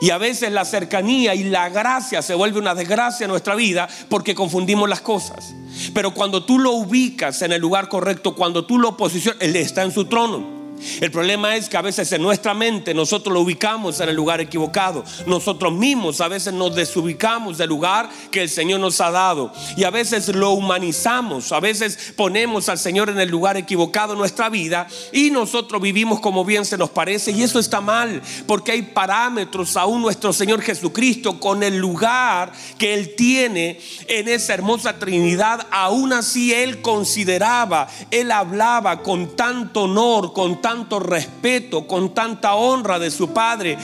Y 0.00 0.08
a 0.08 0.16
veces 0.16 0.50
la 0.50 0.64
cercanía 0.64 1.34
y 1.34 1.44
la 1.44 1.68
gracia 1.68 2.22
se 2.22 2.34
vuelve 2.34 2.58
una 2.58 2.74
desgracia 2.74 3.24
en 3.24 3.30
nuestra 3.30 3.54
vida 3.54 3.86
porque 4.08 4.34
confundimos 4.34 4.88
las 4.88 5.02
cosas. 5.02 5.54
Pero 5.92 6.14
cuando 6.14 6.46
tú 6.46 6.58
lo 6.58 6.70
ubicas 6.70 7.42
en 7.42 7.52
el 7.52 7.60
lugar 7.60 7.90
correcto, 7.90 8.34
cuando 8.34 8.64
tú 8.64 8.78
lo 8.78 8.96
posicionas, 8.96 9.42
Él 9.42 9.56
está 9.56 9.82
en 9.82 9.92
su 9.92 10.06
trono. 10.06 10.63
El 11.00 11.10
problema 11.10 11.56
es 11.56 11.68
que 11.68 11.76
a 11.76 11.82
veces 11.82 12.10
en 12.12 12.22
nuestra 12.22 12.54
mente 12.54 12.94
nosotros 12.94 13.32
lo 13.32 13.40
ubicamos 13.40 14.00
en 14.00 14.08
el 14.08 14.16
lugar 14.16 14.40
equivocado. 14.40 15.04
Nosotros 15.26 15.72
mismos 15.72 16.20
a 16.20 16.28
veces 16.28 16.52
nos 16.52 16.74
desubicamos 16.74 17.58
del 17.58 17.68
lugar 17.68 18.08
que 18.30 18.42
el 18.42 18.48
Señor 18.48 18.80
nos 18.80 19.00
ha 19.00 19.10
dado. 19.10 19.52
Y 19.76 19.84
a 19.84 19.90
veces 19.90 20.28
lo 20.28 20.50
humanizamos. 20.50 21.52
A 21.52 21.60
veces 21.60 22.14
ponemos 22.16 22.68
al 22.68 22.78
Señor 22.78 23.10
en 23.10 23.20
el 23.20 23.28
lugar 23.28 23.56
equivocado 23.56 24.12
en 24.12 24.18
nuestra 24.18 24.48
vida 24.48 24.86
y 25.12 25.30
nosotros 25.30 25.80
vivimos 25.80 26.20
como 26.20 26.44
bien 26.44 26.64
se 26.64 26.78
nos 26.78 26.90
parece. 26.90 27.30
Y 27.30 27.42
eso 27.42 27.58
está 27.58 27.80
mal 27.80 28.22
porque 28.46 28.72
hay 28.72 28.82
parámetros 28.82 29.76
aún 29.76 30.02
nuestro 30.02 30.32
Señor 30.32 30.60
Jesucristo 30.62 31.40
con 31.40 31.62
el 31.62 31.78
lugar 31.78 32.52
que 32.78 32.94
Él 32.94 33.14
tiene 33.16 33.80
en 34.08 34.28
esa 34.28 34.54
hermosa 34.54 34.98
Trinidad. 34.98 35.66
Aún 35.70 36.12
así 36.12 36.52
Él 36.52 36.82
consideraba, 36.82 37.88
Él 38.10 38.30
hablaba 38.30 39.02
con 39.02 39.36
tanto 39.36 39.82
honor, 39.82 40.32
con 40.32 40.60
tanto 40.64 40.98
respeto, 40.98 41.86
con 41.86 42.14
tanta 42.14 42.54
honra 42.54 42.98
de 42.98 43.10
su 43.10 43.34
padre. 43.34 43.76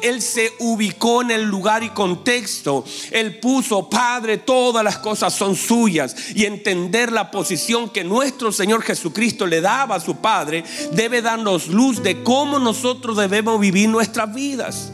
él 0.00 0.22
se 0.22 0.52
ubicó 0.60 1.22
en 1.22 1.32
el 1.32 1.42
lugar 1.42 1.82
y 1.82 1.88
contexto. 1.88 2.84
Él 3.10 3.40
puso, 3.40 3.90
Padre, 3.90 4.38
todas 4.38 4.84
las 4.84 4.98
cosas 4.98 5.34
son 5.34 5.56
suyas. 5.56 6.14
Y 6.36 6.44
entender 6.44 7.10
la 7.10 7.32
posición 7.32 7.90
que 7.90 8.04
nuestro 8.04 8.52
Señor 8.52 8.82
Jesucristo 8.82 9.44
le 9.44 9.60
daba 9.60 9.96
a 9.96 10.00
su 10.00 10.14
Padre 10.14 10.62
debe 10.92 11.20
darnos 11.20 11.66
luz 11.66 12.00
de 12.00 12.22
cómo 12.22 12.60
nosotros 12.60 13.16
debemos 13.16 13.58
vivir 13.58 13.88
nuestras 13.88 14.32
vidas. 14.32 14.92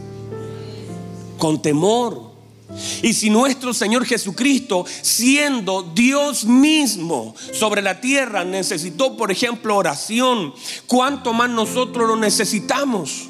Con 1.36 1.60
temor 1.60 2.29
y 3.02 3.12
si 3.12 3.30
nuestro 3.30 3.72
Señor 3.72 4.04
Jesucristo, 4.04 4.84
siendo 5.02 5.82
Dios 5.82 6.44
mismo 6.44 7.34
sobre 7.52 7.82
la 7.82 8.00
tierra, 8.00 8.44
necesitó, 8.44 9.16
por 9.16 9.30
ejemplo, 9.30 9.76
oración, 9.76 10.54
¿cuánto 10.86 11.32
más 11.32 11.50
nosotros 11.50 12.06
lo 12.06 12.16
necesitamos? 12.16 13.29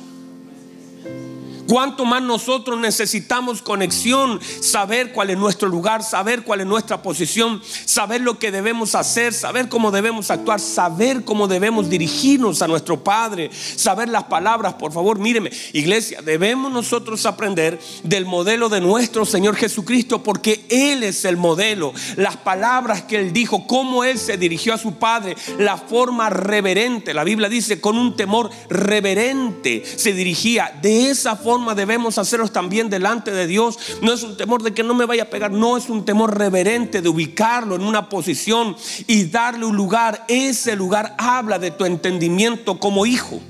Cuánto 1.71 2.05
más 2.05 2.21
nosotros 2.21 2.81
necesitamos 2.81 3.63
conexión, 3.63 4.41
saber 4.61 5.13
cuál 5.13 5.31
es 5.31 5.39
nuestro 5.39 5.69
lugar, 5.69 6.03
saber 6.03 6.43
cuál 6.43 6.63
es 6.63 6.67
nuestra 6.67 7.01
posición, 7.01 7.63
saber 7.85 8.23
lo 8.23 8.41
que 8.41 8.51
debemos 8.51 8.97
hacer, 8.97 9.33
saber 9.33 9.69
cómo 9.69 9.93
debemos 9.93 10.33
actuar, 10.33 10.59
saber 10.59 11.25
cómo 11.25 11.47
debemos 11.47 11.89
dirigirnos 11.89 12.61
a 12.61 12.67
nuestro 12.67 13.05
Padre, 13.05 13.53
saber 13.53 14.09
las 14.09 14.25
palabras, 14.25 14.75
por 14.75 14.93
favor, 14.93 15.21
míreme, 15.21 15.53
iglesia, 15.73 16.21
debemos 16.23 16.73
nosotros 16.73 17.25
aprender 17.25 17.79
del 18.03 18.27
modelo 18.27 18.69
de 18.69 18.81
nuestro 18.81 19.25
Señor 19.25 19.55
Jesucristo 19.55 20.25
porque 20.25 20.67
Él 20.71 21.05
es 21.05 21.25
el 21.25 21.37
modelo, 21.37 21.93
las 22.17 22.37
palabras 22.37 23.03
que 23.03 23.15
Él 23.15 23.33
dijo, 23.33 23.69
cómo 23.69 24.03
Él 24.03 24.19
se 24.19 24.37
dirigió 24.37 24.75
a 24.75 24.79
su 24.79 24.95
Padre, 24.95 25.37
la 25.57 25.77
forma 25.77 26.31
reverente, 26.31 27.15
la 27.15 27.23
Biblia 27.23 27.49
dice, 27.49 27.81
con 27.81 27.97
un 27.97 28.17
temor 28.17 28.51
reverente 28.69 29.85
se 29.85 30.13
dirigía, 30.13 30.77
de 30.83 31.11
esa 31.11 31.37
forma 31.37 31.60
debemos 31.75 32.19
hacerlos 32.19 32.53
también 32.53 32.91
delante 32.91 33.31
de 33.31 33.47
Dios. 33.47 33.79
No 34.03 34.13
es 34.13 34.23
un 34.23 34.37
temor 34.37 34.63
de 34.63 34.75
que 34.75 34.83
no 34.83 34.95
me 34.95 35.07
vaya 35.07 35.25
a 35.25 35.31
pegar, 35.31 35.51
no 35.51 35.77
es 35.77 35.89
un 35.89 36.05
temor 36.05 36.37
reverente 36.37 37.03
de 37.03 37.09
ubicarlo 37.09 37.77
en 37.77 37.83
una 37.83 38.09
posición 38.09 38.77
y 39.07 39.25
darle 39.25 39.67
un 39.67 39.77
lugar. 39.77 40.25
Ese 40.29 40.77
lugar 40.77 41.15
habla 41.19 41.59
de 41.59 41.71
tu 41.71 41.85
entendimiento 41.85 42.79
como 42.79 43.07
hijo. 43.07 43.41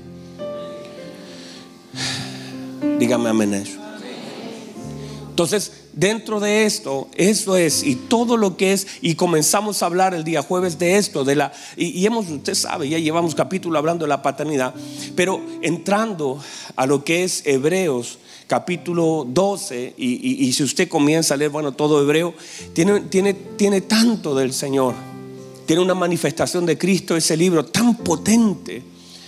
Dígame 2.99 3.29
amén 3.29 3.53
eso. 3.53 3.80
Entonces, 5.31 5.71
dentro 5.93 6.41
de 6.41 6.65
esto, 6.65 7.07
eso 7.15 7.55
es, 7.55 7.83
y 7.83 7.95
todo 7.95 8.35
lo 8.35 8.57
que 8.57 8.73
es, 8.73 8.85
y 9.01 9.15
comenzamos 9.15 9.81
a 9.81 9.85
hablar 9.85 10.13
el 10.13 10.25
día 10.25 10.41
jueves 10.41 10.77
de 10.77 10.97
esto, 10.97 11.23
de 11.23 11.37
la, 11.37 11.53
y, 11.77 12.05
hemos, 12.05 12.29
usted 12.29 12.53
sabe, 12.53 12.89
ya 12.89 12.99
llevamos 12.99 13.33
capítulo 13.33 13.79
hablando 13.79 14.03
de 14.03 14.09
la 14.09 14.21
paternidad, 14.21 14.75
pero 15.15 15.41
entrando 15.61 16.37
a 16.75 16.85
lo 16.85 17.05
que 17.05 17.23
es 17.23 17.43
Hebreos, 17.45 18.19
capítulo 18.47 19.25
12, 19.25 19.93
y, 19.97 20.45
y, 20.45 20.51
si 20.51 20.63
usted 20.63 20.89
comienza 20.89 21.35
a 21.35 21.37
leer, 21.37 21.49
bueno, 21.49 21.71
todo 21.71 22.01
hebreo, 22.01 22.33
tiene, 22.73 22.99
tiene, 22.99 23.33
tiene 23.33 23.79
tanto 23.79 24.35
del 24.35 24.51
Señor, 24.51 24.95
tiene 25.65 25.81
una 25.81 25.95
manifestación 25.95 26.65
de 26.65 26.77
Cristo, 26.77 27.15
ese 27.15 27.37
libro 27.37 27.63
tan 27.63 27.95
potente 27.95 28.83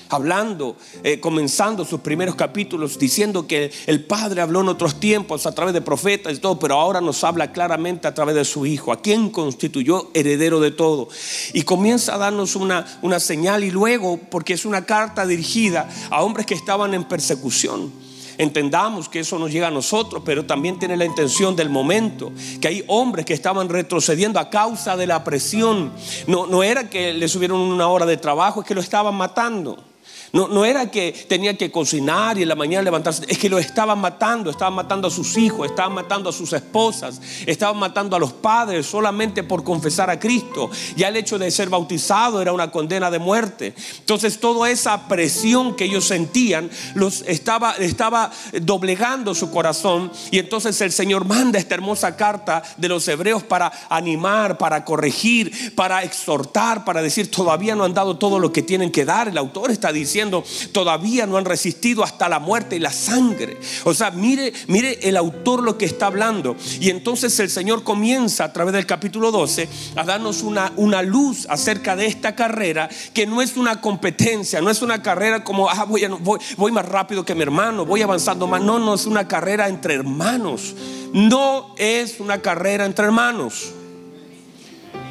hablando, 0.10 0.76
eh, 1.04 1.20
comenzando 1.20 1.86
sus 1.86 2.02
primeros 2.02 2.36
capítulos, 2.36 2.98
diciendo 2.98 3.48
que 3.48 3.72
el 3.88 4.04
Padre 4.06 4.42
habló 4.42 4.62
en 4.62 4.70
otros 4.70 5.00
tiempos 5.00 5.46
a 5.46 5.54
través 5.54 5.74
de 5.74 5.82
profetas 5.82 6.34
y 6.34 6.40
todo, 6.40 6.60
pero 6.60 6.80
ahora 6.80 7.02
nos 7.02 7.24
habla 7.24 7.52
claramente 7.52 8.08
a 8.08 8.14
través 8.14 8.36
de 8.36 8.46
su 8.46 8.66
Hijo, 8.66 8.92
a 8.92 9.02
quien 9.02 9.30
constituyó 9.30 10.10
heredero 10.14 10.60
de 10.60 10.72
todo. 10.72 11.10
Y 11.54 11.64
comienza 11.64 12.16
a 12.16 12.18
darnos 12.18 12.56
una, 12.56 13.00
una 13.02 13.20
señal 13.20 13.64
y 13.64 13.72
luego, 13.72 14.20
porque 14.30 14.54
es 14.54 14.66
una 14.66 14.86
carta 14.86 15.26
dirigida 15.26 15.90
a 16.10 16.22
hombres 16.22 16.46
que 16.46 16.54
estaban 16.54 16.94
en 16.94 17.04
persecución. 17.06 18.04
Entendamos 18.38 19.10
que 19.10 19.20
eso 19.20 19.38
nos 19.38 19.52
llega 19.52 19.68
a 19.68 19.72
nosotros, 19.72 20.24
pero 20.26 20.46
también 20.46 20.80
tiene 20.80 20.98
la 20.98 21.06
intención 21.06 21.56
del 21.56 21.70
momento, 21.70 22.32
que 22.60 22.68
hay 22.68 22.84
hombres 22.88 23.26
que 23.26 23.34
estaban 23.34 23.70
retrocediendo 23.70 24.40
a 24.40 24.50
causa 24.50 24.98
de 24.98 25.08
la 25.08 25.24
presión. 25.24 25.92
No, 26.28 26.48
no 26.48 26.64
era 26.64 26.90
que 26.90 27.14
les 27.14 27.32
subieron 27.32 27.60
una 27.60 27.88
hora 27.88 28.06
de 28.06 28.18
trabajo, 28.18 28.62
es 28.62 28.68
que 28.68 28.76
lo 28.76 28.82
estaban 28.82 29.16
matando. 29.16 29.93
No, 30.36 30.66
era 30.66 30.90
que 30.90 31.12
tenía 31.30 31.56
que 31.56 31.70
cocinar 31.70 32.40
y 32.40 32.42
en 32.42 32.50
la 32.50 32.56
mañana 32.56 32.82
levantarse, 32.82 33.24
es 33.28 33.38
que 33.38 33.50
lo 33.50 33.60
estaban 33.60 34.00
matando, 34.00 34.50
estaban 34.50 34.74
matando 34.74 35.08
a 35.08 35.12
sus 35.12 35.38
hijos, 35.38 35.68
estaban 35.68 35.94
matando 35.94 36.28
a 36.32 36.34
sus 36.34 36.52
esposas, 36.54 37.22
estaban 37.46 37.78
matando 37.78 38.16
a 38.16 38.20
los 38.20 38.34
padres 38.34 38.88
solamente 38.88 39.44
por 39.44 39.64
confesar 39.64 40.10
a 40.10 40.20
Cristo. 40.20 40.72
Ya 40.96 41.10
el 41.10 41.18
hecho 41.18 41.38
de 41.38 41.52
ser 41.52 41.70
bautizado 41.70 42.42
era 42.42 42.52
una 42.52 42.72
condena 42.72 43.12
de 43.12 43.20
muerte. 43.20 43.76
Entonces 44.00 44.40
toda 44.40 44.72
esa 44.72 45.08
presión 45.08 45.76
que 45.76 45.86
ellos 45.86 46.06
sentían 46.06 46.72
los 46.96 47.22
estaba, 47.28 47.74
estaba 47.74 48.32
doblegando 48.60 49.36
su 49.36 49.52
corazón 49.52 50.12
y 50.32 50.40
entonces 50.40 50.82
el 50.82 50.92
Señor 50.92 51.26
manda 51.26 51.60
esta 51.60 51.76
hermosa 51.76 52.16
carta 52.16 52.64
de 52.78 52.90
los 52.90 53.08
hebreos 53.08 53.44
para 53.44 53.72
animar, 53.88 54.58
para 54.58 54.84
corregir, 54.84 55.76
para 55.76 56.02
exhortar, 56.02 56.86
para 56.86 57.04
decir 57.04 57.30
todavía 57.30 57.76
no 57.76 57.84
han 57.84 57.94
dado 57.94 58.18
todo 58.18 58.40
lo 58.40 58.52
que 58.52 58.64
tienen 58.64 58.92
que 58.92 59.06
dar. 59.06 59.28
El 59.28 59.38
autor 59.38 59.70
está 59.70 59.92
diciendo 59.92 60.23
todavía 60.72 61.26
no 61.26 61.38
han 61.38 61.46
resistido 61.46 62.04
hasta 62.04 62.30
la 62.30 62.40
muerte 62.40 62.76
y 62.76 62.80
la 62.80 62.92
sangre. 62.92 63.58
O 63.84 63.94
sea, 63.94 64.12
mire, 64.12 64.54
mire 64.68 65.00
el 65.08 65.18
autor 65.18 65.64
lo 65.64 65.78
que 65.78 65.86
está 65.86 66.08
hablando. 66.08 66.56
Y 66.80 66.90
entonces 66.90 67.40
el 67.40 67.50
Señor 67.50 67.84
comienza 67.84 68.46
a 68.46 68.54
través 68.54 68.74
del 68.74 68.86
capítulo 68.86 69.32
12 69.32 69.68
a 69.96 70.04
darnos 70.04 70.42
una, 70.42 70.74
una 70.78 71.02
luz 71.02 71.46
acerca 71.50 71.96
de 71.96 72.06
esta 72.06 72.36
carrera 72.36 72.90
que 73.14 73.26
no 73.26 73.42
es 73.42 73.58
una 73.58 73.82
competencia, 73.82 74.62
no 74.62 74.70
es 74.70 74.82
una 74.82 75.02
carrera 75.02 75.44
como, 75.44 75.70
ah, 75.70 75.86
voy, 75.86 76.06
voy, 76.20 76.40
voy 76.58 76.72
más 76.72 76.86
rápido 76.86 77.26
que 77.26 77.36
mi 77.36 77.42
hermano, 77.42 77.86
voy 77.86 78.02
avanzando 78.02 78.48
más. 78.48 78.62
No, 78.62 78.80
no 78.80 78.94
es 78.94 79.06
una 79.06 79.28
carrera 79.28 79.68
entre 79.68 79.96
hermanos. 79.96 80.76
No 81.14 81.76
es 81.78 82.20
una 82.20 82.42
carrera 82.42 82.86
entre 82.86 83.06
hermanos. 83.06 83.72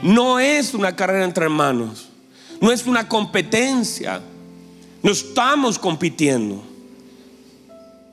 No 0.02 0.40
es 0.40 0.74
una 0.74 0.96
carrera 0.96 1.24
entre 1.24 1.44
hermanos. 1.44 2.08
No 2.60 2.72
es 2.72 2.86
una 2.86 3.08
competencia. 3.08 4.20
No 5.02 5.10
estamos 5.10 5.78
compitiendo. 5.78 6.62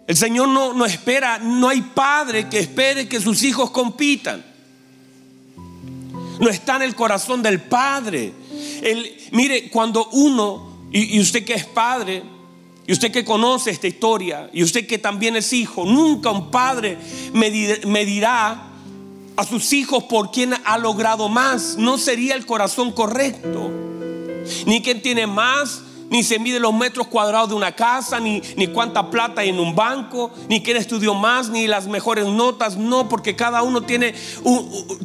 El 0.08 0.17
Señor 0.17 0.48
no, 0.50 0.74
no 0.74 0.86
espera, 0.86 1.38
no 1.38 1.69
hay 1.69 1.81
padre 1.81 2.50
que 2.50 2.60
espere 2.60 3.08
que 3.08 3.22
sus 3.22 3.43
hijos 3.43 3.69
compitan. 3.69 4.43
No 6.39 6.50
está 6.50 6.77
en 6.77 6.81
el 6.81 6.96
corazón 6.96 7.43
del 7.43 7.62
padre. 7.62 8.34
mire, 9.31 9.69
cuando 9.69 10.08
uno, 10.13 10.88
y, 10.91 11.19
usted 11.19 11.46
que 11.46 11.53
es 11.53 11.65
padre, 11.65 12.24
y 12.88 12.91
usted 12.91 13.12
que 13.12 13.24
conoce 13.24 13.69
esta 13.69 13.88
historia, 13.88 14.50
y 14.51 14.63
usted 14.63 14.88
que 14.88 14.98
también 14.98 15.36
es 15.36 15.53
hijo, 15.53 15.86
nunca 15.86 16.31
un 16.31 16.50
padre 16.50 16.98
me, 17.34 17.51
me 17.86 18.05
dirá, 18.05 18.65
a 19.36 19.46
sus 19.46 19.72
hijos 19.74 20.05
por 20.05 20.31
quien 20.31 20.53
ha 20.65 20.77
logrado 20.77 21.29
más. 21.29 21.77
No 21.77 21.98
sería 21.98 22.36
el 22.36 22.46
corazón 22.46 22.91
correcto. 22.91 23.69
Ni 24.65 24.81
quien 24.81 25.01
tiene 25.01 25.27
más, 25.27 25.84
ni 26.09 26.23
se 26.23 26.39
mide 26.39 26.59
los 26.59 26.73
metros 26.73 27.07
cuadrados 27.07 27.49
de 27.49 27.55
una 27.55 27.75
casa, 27.75 28.19
ni, 28.19 28.41
ni 28.55 28.67
cuánta 28.67 29.09
plata 29.09 29.41
hay 29.41 29.49
en 29.49 29.59
un 29.59 29.75
banco, 29.75 30.31
ni 30.47 30.61
quién 30.61 30.77
estudió 30.77 31.13
más, 31.13 31.49
ni 31.49 31.67
las 31.67 31.87
mejores 31.87 32.25
notas. 32.25 32.77
No, 32.77 33.09
porque 33.09 33.35
cada 33.35 33.63
uno 33.63 33.81
tiene, 33.81 34.13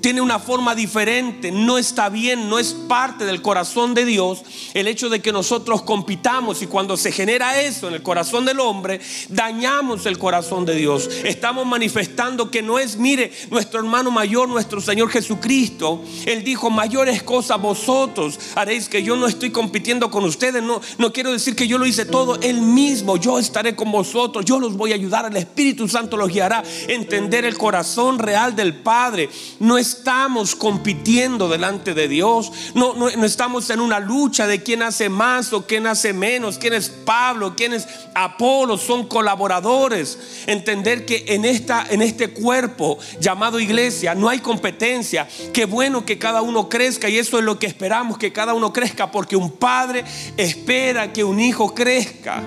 tiene 0.01 0.21
una 0.21 0.39
forma 0.39 0.75
diferente. 0.75 1.51
No 1.51 1.79
está 1.79 2.09
bien, 2.09 2.49
no 2.49 2.59
es 2.59 2.73
parte 2.73 3.25
del 3.25 3.43
corazón 3.43 3.95
de 3.95 4.05
Dios 4.05 4.43
el 4.75 4.89
hecho 4.89 5.09
de 5.09 5.21
que 5.21 5.33
nosotros 5.33 5.83
compitamos 5.83 6.63
y 6.63 6.67
cuando 6.67 6.97
se 6.97 7.13
genera 7.13 7.61
eso 7.61 7.89
en 7.89 7.95
el 7.95 8.03
corazón 8.03 8.45
del 8.45 8.61
hombre, 8.61 9.01
dañamos 9.29 10.07
el 10.07 10.19
corazón 10.19 10.65
de 10.65 10.75
Dios. 10.75 11.09
Estamos 11.25 11.67
manifestando 11.67 12.51
que 12.51 12.63
no 12.63 12.79
es, 12.79 12.97
mire, 12.97 13.33
nuestro 13.51 13.81
hermano 13.81 14.11
mayor, 14.11 14.49
nuestro 14.49 14.81
Señor 14.81 15.11
Jesucristo. 15.11 16.03
Él 16.27 16.45
dijo, 16.45 16.71
mayores 16.71 17.23
cosas 17.23 17.61
vosotros 17.61 18.39
haréis 18.55 18.89
que 18.89 19.03
yo 19.03 19.17
no 19.17 19.27
estoy 19.27 19.51
compitiendo 19.51 20.11
con 20.11 20.25
ustedes. 20.25 20.63
No, 20.63 20.81
no 20.99 21.13
quiero 21.13 21.33
decir 21.33 21.57
que 21.57 21.67
yo 21.67 21.79
lo 21.79 21.87
hice 21.87 22.05
todo, 22.05 22.39
Él 22.41 22.61
mismo, 22.61 23.17
yo 23.17 23.39
estaré 23.39 23.75
con 23.75 23.91
vosotros, 23.91 24.45
yo 24.45 24.59
los 24.59 24.77
voy 24.77 24.93
a 24.93 24.95
ayudar, 24.95 25.27
el 25.27 25.37
Espíritu 25.37 25.89
Santo 25.89 26.17
los 26.17 26.29
guiará 26.29 26.63
entender 26.89 27.45
el 27.45 27.57
corazón 27.57 28.19
real 28.19 28.55
del 28.55 28.75
Padre. 28.75 29.29
No 29.61 29.79
estamos 29.79 30.55
compitiendo 30.55 31.49
delante 31.49 31.95
de 31.95 32.09
Dios, 32.09 32.53
no, 32.75 32.95
no, 32.95 33.09
estamos 33.09 33.71
en 33.71 33.81
una 33.81 34.01
lucha 34.01 34.47
de 34.47 34.63
quién 34.63 34.83
hace 34.83 35.09
más 35.09 35.53
o 35.53 35.67
quién 35.67 35.87
hace 35.87 36.13
menos, 36.13 36.59
quién 36.59 36.75
es 36.75 36.89
Pablo, 36.89 37.55
quién 37.57 37.73
es 37.73 37.87
Apolo, 38.15 38.79
son 38.79 39.07
colaboradores. 39.07 40.19
Entender 40.47 41.07
que 41.07 41.25
en, 41.29 41.45
esta, 41.45 41.87
en 41.91 42.03
este 42.03 42.31
cuerpo 42.31 42.99
llamado 43.21 43.59
iglesia 43.59 44.15
no 44.15 44.29
hay 44.29 44.39
competencia. 44.39 45.29
Qué 45.53 45.65
bueno 45.65 46.05
que 46.05 46.19
cada 46.19 46.43
uno 46.43 46.69
crezca 46.69 47.09
y 47.09 47.19
eso 47.19 47.39
es 47.39 47.45
lo 47.45 47.59
que 47.59 47.67
esperamos, 47.67 48.19
que 48.19 48.33
cada 48.33 48.55
uno 48.55 48.73
crezca 48.73 49.11
porque 49.11 49.37
un 49.37 49.51
padre 49.51 50.05
espera 50.37 50.84
espera 50.85 51.15
que 51.15 51.25
un 51.25 51.41
hijo 51.41 51.75
crezca, 51.75 52.43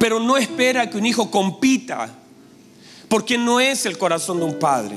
pero 0.00 0.18
no 0.18 0.36
espera 0.36 0.90
que 0.90 0.98
un 0.98 1.06
hijo 1.06 1.30
compita, 1.30 2.12
porque 3.08 3.38
no 3.38 3.60
es 3.60 3.86
el 3.86 3.96
corazón 3.96 4.40
de 4.40 4.44
un 4.44 4.58
padre. 4.58 4.96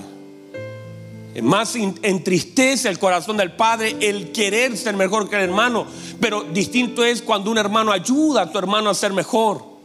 Más 1.44 1.76
entristece 1.76 2.90
el 2.90 2.98
corazón 2.98 3.38
del 3.38 3.52
padre 3.52 3.96
el 4.00 4.32
querer 4.32 4.76
ser 4.76 4.96
mejor 4.96 5.30
que 5.30 5.36
el 5.36 5.44
hermano, 5.44 5.86
pero 6.20 6.46
distinto 6.46 7.06
es 7.06 7.22
cuando 7.22 7.52
un 7.52 7.60
hermano 7.60 7.92
ayuda 7.92 8.42
a 8.42 8.52
tu 8.52 8.58
hermano 8.58 8.90
a 8.90 8.96
ser 8.96 9.14
mejor. 9.14 9.77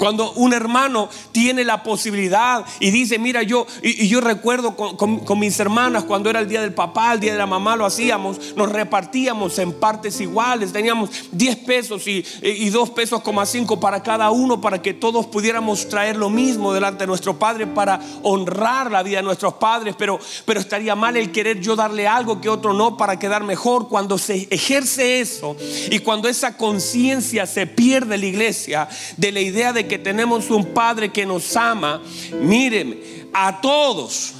Cuando 0.00 0.32
un 0.32 0.54
hermano 0.54 1.10
tiene 1.30 1.62
la 1.62 1.82
posibilidad 1.82 2.64
y 2.80 2.90
dice, 2.90 3.18
mira, 3.18 3.42
yo, 3.42 3.66
y, 3.82 4.08
yo 4.08 4.22
recuerdo 4.22 4.74
con, 4.74 5.38
mis 5.38 5.60
hermanas 5.60 6.04
cuando 6.04 6.30
era 6.30 6.40
el 6.40 6.48
día 6.48 6.62
del 6.62 6.72
papá, 6.72 7.12
el 7.12 7.20
día 7.20 7.32
de 7.32 7.38
la 7.38 7.44
mamá, 7.44 7.76
lo 7.76 7.84
hacíamos, 7.84 8.56
nos 8.56 8.72
repartíamos 8.72 9.58
en 9.58 9.74
partes 9.74 10.18
iguales, 10.22 10.72
teníamos 10.72 11.10
10 11.32 11.56
pesos 11.58 12.08
y, 12.08 12.24
y 12.42 12.70
2 12.70 12.90
pesos, 12.90 13.20
5 13.44 13.78
para 13.78 14.02
cada 14.02 14.30
uno, 14.30 14.58
para 14.62 14.80
que 14.80 14.94
todos 14.94 15.26
pudiéramos 15.26 15.86
traer 15.90 16.16
lo 16.16 16.30
mismo 16.30 16.72
delante 16.72 17.00
de 17.00 17.06
nuestro 17.06 17.38
Padre 17.38 17.66
para 17.66 18.00
honrar 18.22 18.90
la 18.90 19.02
vida 19.02 19.18
de 19.18 19.22
nuestros 19.22 19.54
padres, 19.54 19.94
pero, 19.98 20.18
pero 20.46 20.60
estaría 20.60 20.94
mal 20.94 21.18
el 21.18 21.30
querer 21.30 21.60
yo 21.60 21.76
darle 21.76 22.08
algo 22.08 22.40
que 22.40 22.48
otro 22.48 22.72
no 22.72 22.96
para 22.96 23.18
quedar 23.18 23.44
mejor. 23.44 23.88
Cuando 23.88 24.16
se 24.16 24.48
ejerce 24.50 25.20
eso 25.20 25.56
y 25.90 25.98
cuando 25.98 26.28
esa 26.28 26.56
conciencia 26.56 27.46
se 27.46 27.66
pierde 27.66 28.14
en 28.14 28.20
la 28.22 28.26
iglesia 28.26 28.88
de 29.16 29.32
la 29.32 29.40
idea 29.40 29.72
de 29.72 29.89
que 29.90 29.98
tenemos 29.98 30.50
un 30.50 30.66
Padre 30.66 31.08
que 31.08 31.26
nos 31.26 31.56
ama, 31.56 32.00
míreme, 32.32 32.96
a 33.32 33.60
todos. 33.60 34.34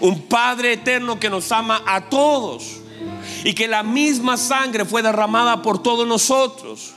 Un 0.00 0.22
Padre 0.22 0.72
eterno 0.72 1.20
que 1.20 1.30
nos 1.30 1.52
ama 1.52 1.80
a 1.86 2.08
todos. 2.08 2.80
Y 3.44 3.54
que 3.54 3.68
la 3.68 3.84
misma 3.84 4.36
sangre 4.36 4.84
fue 4.84 5.00
derramada 5.00 5.62
por 5.62 5.80
todos 5.80 6.08
nosotros 6.08 6.96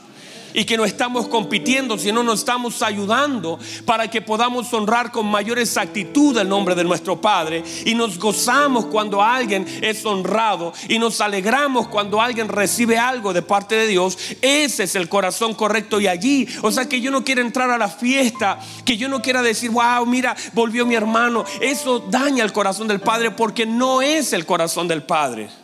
y 0.54 0.64
que 0.64 0.76
no 0.76 0.84
estamos 0.84 1.28
compitiendo, 1.28 1.98
sino 1.98 2.22
nos 2.22 2.40
estamos 2.40 2.82
ayudando 2.82 3.58
para 3.84 4.08
que 4.08 4.20
podamos 4.20 4.72
honrar 4.72 5.10
con 5.10 5.26
mayor 5.26 5.58
exactitud 5.58 6.36
el 6.38 6.48
nombre 6.48 6.74
de 6.74 6.84
nuestro 6.84 7.20
Padre 7.20 7.62
y 7.84 7.94
nos 7.94 8.18
gozamos 8.18 8.86
cuando 8.86 9.22
alguien 9.22 9.66
es 9.82 10.04
honrado 10.04 10.72
y 10.88 10.98
nos 10.98 11.20
alegramos 11.20 11.88
cuando 11.88 12.20
alguien 12.20 12.48
recibe 12.48 12.98
algo 12.98 13.32
de 13.32 13.42
parte 13.42 13.74
de 13.74 13.86
Dios. 13.86 14.18
Ese 14.40 14.84
es 14.84 14.94
el 14.94 15.08
corazón 15.08 15.54
correcto 15.54 16.00
y 16.00 16.06
allí, 16.06 16.46
o 16.62 16.70
sea 16.70 16.88
que 16.88 17.00
yo 17.00 17.10
no 17.10 17.24
quiero 17.24 17.40
entrar 17.40 17.70
a 17.70 17.78
la 17.78 17.88
fiesta, 17.88 18.58
que 18.84 18.96
yo 18.96 19.08
no 19.08 19.22
quiera 19.22 19.42
decir, 19.42 19.70
wow, 19.70 20.04
mira, 20.06 20.36
volvió 20.52 20.86
mi 20.86 20.94
hermano. 20.94 21.44
Eso 21.60 22.00
daña 22.00 22.44
el 22.44 22.52
corazón 22.52 22.88
del 22.88 23.00
Padre 23.00 23.30
porque 23.30 23.66
no 23.66 24.02
es 24.02 24.32
el 24.32 24.46
corazón 24.46 24.88
del 24.88 25.02
Padre. 25.02 25.59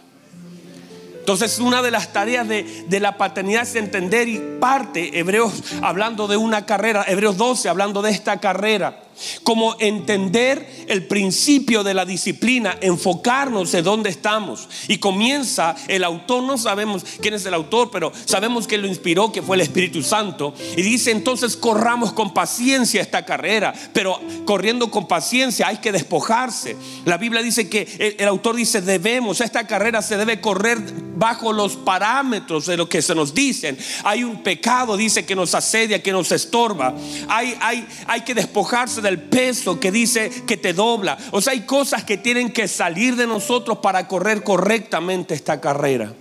Entonces 1.26 1.58
una 1.58 1.82
de 1.82 1.90
las 1.90 2.12
tareas 2.12 2.46
de, 2.46 3.00
la 3.00 3.18
paternidad 3.18 3.64
es 3.64 3.74
entender 3.74 4.28
y 4.28 4.38
parte, 4.60 5.18
Hebreos 5.18 5.60
hablando 5.82 6.28
de 6.28 6.36
una 6.36 6.66
carrera, 6.66 7.04
Hebreos 7.04 7.36
12 7.36 7.68
hablando 7.68 8.00
de 8.00 8.12
esta 8.12 8.38
carrera 8.38 9.05
como 9.42 9.76
entender 9.78 10.86
el 10.88 11.06
principio 11.06 11.82
de 11.82 11.94
la 11.94 12.04
disciplina, 12.04 12.76
enfocarnos 12.80 13.72
en 13.74 13.84
dónde 13.84 14.10
estamos. 14.10 14.68
Y 14.88 14.98
comienza 14.98 15.76
el 15.88 16.04
autor, 16.04 16.42
no 16.42 16.58
sabemos 16.58 17.04
quién 17.20 17.34
es 17.34 17.46
el 17.46 17.54
autor, 17.54 17.90
pero 17.90 18.12
sabemos 18.24 18.66
que 18.66 18.78
lo 18.78 18.86
inspiró, 18.86 19.32
que 19.32 19.42
fue 19.42 19.56
el 19.56 19.62
Espíritu 19.62 20.02
Santo. 20.02 20.54
Y 20.76 20.82
dice 20.82 21.10
entonces 21.10 21.56
corramos 21.56 22.12
con 22.12 22.34
paciencia 22.34 23.00
esta 23.00 23.24
carrera, 23.24 23.72
pero 23.92 24.20
corriendo 24.44 24.90
con 24.90 25.08
paciencia 25.08 25.68
hay 25.68 25.78
que 25.78 25.92
despojarse. 25.92 26.76
La 27.04 27.18
Biblia 27.18 27.42
dice 27.42 27.68
que 27.68 28.16
el, 28.18 28.28
autor 28.28 28.56
dice 28.56 28.80
debemos, 28.80 29.40
esta 29.40 29.66
carrera 29.66 30.02
se 30.02 30.16
debe 30.16 30.40
correr 30.40 30.78
bajo 31.16 31.52
los 31.52 31.76
parámetros 31.76 32.66
de 32.66 32.76
lo 32.76 32.88
que 32.88 33.02
se 33.02 33.14
nos 33.14 33.34
dicen. 33.34 33.78
Hay 34.04 34.24
un 34.24 34.42
pecado, 34.42 34.96
dice, 34.96 35.24
que 35.24 35.34
nos 35.34 35.54
asedia, 35.54 36.02
que 36.02 36.12
nos 36.12 36.32
estorba. 36.32 36.94
Hay, 37.28 37.56
hay, 37.60 37.86
hay 38.06 38.20
que 38.22 38.34
despojarse 38.34 39.00
del 39.06 39.20
peso 39.20 39.80
que 39.80 39.90
dice 39.90 40.30
que 40.46 40.56
te 40.56 40.72
dobla. 40.72 41.16
O 41.30 41.40
sea, 41.40 41.52
hay 41.52 41.60
cosas 41.60 42.04
que 42.04 42.18
tienen 42.18 42.52
que 42.52 42.68
salir 42.68 43.16
de 43.16 43.26
nosotros 43.26 43.78
para 43.78 44.08
correr 44.08 44.42
correctamente 44.42 45.34
esta 45.34 45.60
carrera. 45.60 46.12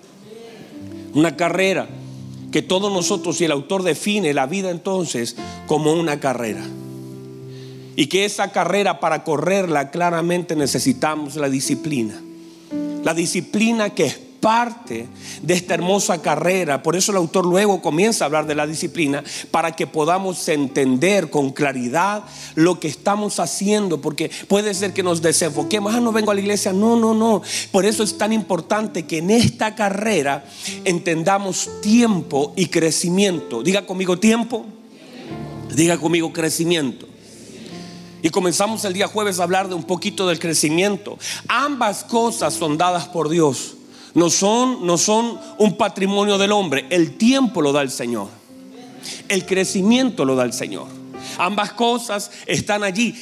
Una 1.13 1.36
carrera 1.36 1.88
que 2.52 2.62
todos 2.62 2.91
nosotros, 2.91 3.41
y 3.41 3.45
el 3.45 3.52
autor 3.52 3.84
define 3.84 4.34
la 4.34 4.45
vida 4.45 4.69
entonces 4.69 5.36
como 5.67 5.93
una 5.93 6.19
carrera. 6.19 6.63
Y 7.98 8.08
que 8.08 8.26
esa 8.26 8.52
carrera 8.52 9.00
para 9.00 9.24
correrla 9.24 9.91
claramente 9.91 10.56
necesitamos 10.56 11.36
la 11.36 11.50
disciplina. 11.50 12.21
La 13.04 13.13
disciplina 13.13 13.89
que 13.89 14.25
parte 14.45 15.08
de 15.41 15.55
esta 15.55 15.73
hermosa 15.73 16.21
carrera. 16.21 16.84
Por 16.84 16.95
eso 16.95 17.12
el 17.12 17.17
autor 17.17 17.47
luego 17.47 17.81
comienza 17.81 18.23
a 18.23 18.27
hablar 18.27 18.45
de 18.45 18.53
la 18.53 18.67
disciplina, 18.67 19.23
para 19.49 19.75
que 19.75 19.88
podamos 19.88 20.47
entender 20.49 21.31
con 21.31 21.49
claridad 21.49 22.23
lo 22.53 22.79
que 22.79 22.88
estamos 22.88 23.39
haciendo, 23.39 24.01
porque 24.01 24.29
puede 24.47 24.75
ser 24.75 24.93
que 24.93 25.01
nos 25.01 25.23
desenfoquemos, 25.23 25.95
ah, 25.95 25.99
no 25.99 26.12
vengo 26.12 26.29
a 26.29 26.36
la 26.36 26.41
iglesia, 26.41 26.73
no, 26.73 26.95
no, 26.95 27.15
no. 27.15 27.41
Por 27.71 27.88
eso 27.88 28.03
es 28.03 28.19
tan 28.19 28.31
importante 28.34 29.08
que 29.08 29.17
en 29.17 29.31
esta 29.31 29.73
carrera 29.73 30.45
entendamos 30.84 31.67
tiempo 31.81 32.53
y 32.55 32.67
crecimiento. 32.67 33.63
Diga 33.63 33.88
conmigo 33.88 34.19
tiempo, 34.19 34.63
diga 35.73 35.97
conmigo 35.97 36.31
crecimiento. 36.31 37.08
Y 38.21 38.29
comenzamos 38.29 38.86
el 38.86 38.93
día 38.93 39.08
jueves 39.08 39.39
a 39.39 39.43
hablar 39.43 39.69
de 39.69 39.73
un 39.73 39.86
poquito 39.86 40.27
del 40.27 40.38
crecimiento. 40.38 41.17
Ambas 41.47 42.03
cosas 42.03 42.53
son 42.53 42.77
dadas 42.77 43.08
por 43.08 43.29
Dios 43.29 43.75
no 44.15 44.30
son, 44.30 44.86
no 44.86 44.97
son 44.97 45.39
un 45.58 45.78
patrimonio 45.78 46.38
del 46.38 46.54
hombre. 46.54 46.86
El 46.89 47.17
tiempo 47.17 47.62
lo 47.62 47.73
da 47.73 47.82
el 47.82 47.91
Señor. 47.91 48.30
El 49.28 49.45
crecimiento 49.45 50.25
lo 50.25 50.36
da 50.36 50.45
el 50.45 50.54
Señor. 50.54 50.88
Ambas 51.38 51.73
cosas 51.73 52.32
están 52.45 52.84
allí. 52.84 53.13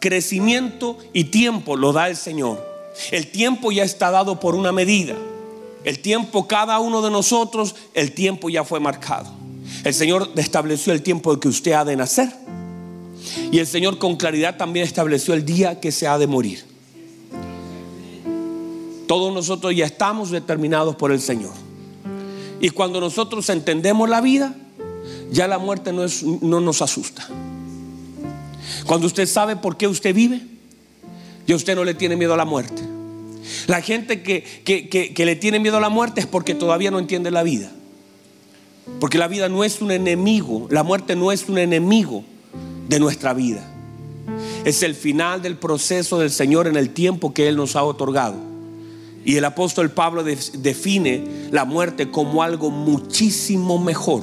Crecimiento 0.00 0.98
y 1.12 1.24
tiempo 1.24 1.76
lo 1.76 1.92
da 1.92 2.08
el 2.08 2.16
Señor. 2.16 2.60
El 3.12 3.28
tiempo 3.28 3.70
ya 3.70 3.84
está 3.84 4.10
dado 4.10 4.40
por 4.40 4.56
una 4.56 4.72
medida. 4.72 5.14
El 5.84 6.00
tiempo, 6.00 6.46
cada 6.48 6.80
uno 6.80 7.02
de 7.02 7.10
nosotros, 7.10 7.76
el 7.94 8.12
tiempo 8.12 8.50
ya 8.50 8.64
fue 8.64 8.80
marcado. 8.80 9.32
El 9.84 9.94
Señor 9.94 10.30
estableció 10.36 10.92
el 10.92 11.02
tiempo 11.02 11.34
de 11.34 11.40
que 11.40 11.48
usted 11.48 11.72
ha 11.72 11.84
de 11.84 11.96
nacer. 11.96 12.28
Y 13.52 13.60
el 13.60 13.66
Señor 13.66 13.98
con 13.98 14.16
claridad 14.16 14.56
también 14.56 14.84
estableció 14.84 15.34
el 15.34 15.44
día 15.44 15.78
que 15.80 15.92
se 15.92 16.08
ha 16.08 16.18
de 16.18 16.26
morir. 16.26 16.71
Todos 19.12 19.34
nosotros 19.34 19.76
ya 19.76 19.84
estamos 19.84 20.30
determinados 20.30 20.96
por 20.96 21.12
el 21.12 21.20
Señor. 21.20 21.52
Y 22.62 22.70
cuando 22.70 22.98
nosotros 22.98 23.46
entendemos 23.50 24.08
la 24.08 24.22
vida, 24.22 24.54
ya 25.30 25.46
la 25.46 25.58
muerte 25.58 25.92
no, 25.92 26.60
nos 26.60 26.80
asusta. 26.80 27.28
Cuando 28.86 29.06
usted 29.06 29.26
sabe 29.26 29.54
por 29.54 29.76
qué 29.76 29.86
usted 29.86 30.14
vive, 30.14 30.40
ya 31.46 31.54
usted 31.54 31.74
no 31.74 31.84
le 31.84 31.92
tiene 31.92 32.16
miedo 32.16 32.32
a 32.32 32.38
la 32.38 32.46
muerte. 32.46 32.82
La 33.66 33.82
gente 33.82 34.22
que, 34.22 35.14
le 35.14 35.36
tiene 35.36 35.60
miedo 35.60 35.76
a 35.76 35.80
la 35.80 35.90
muerte 35.90 36.22
es 36.22 36.26
porque 36.26 36.54
todavía 36.54 36.90
no 36.90 36.98
entiende 36.98 37.30
la 37.30 37.42
vida. 37.42 37.70
Porque 38.98 39.18
la 39.18 39.28
vida 39.28 39.50
no 39.50 39.62
es 39.62 39.82
un 39.82 39.90
enemigo, 39.90 40.68
la 40.70 40.84
muerte 40.84 41.16
no 41.16 41.32
es 41.32 41.50
un 41.50 41.58
enemigo 41.58 42.24
de 42.88 42.98
nuestra 42.98 43.34
vida. 43.34 43.62
es 44.64 44.82
el 44.82 44.94
final 44.94 45.42
del 45.42 45.58
proceso 45.58 46.18
del 46.18 46.30
Señor 46.30 46.66
en 46.66 46.76
el 46.76 46.94
tiempo 46.94 47.34
que 47.34 47.46
Él 47.46 47.56
nos 47.56 47.76
ha 47.76 47.84
otorgado. 47.84 48.51
Y 49.24 49.36
el 49.36 49.44
apóstol 49.44 49.90
Pablo 49.90 50.24
define 50.24 51.24
la 51.50 51.64
muerte 51.64 52.10
como 52.10 52.42
algo 52.42 52.70
muchísimo 52.70 53.78
mejor. 53.78 54.22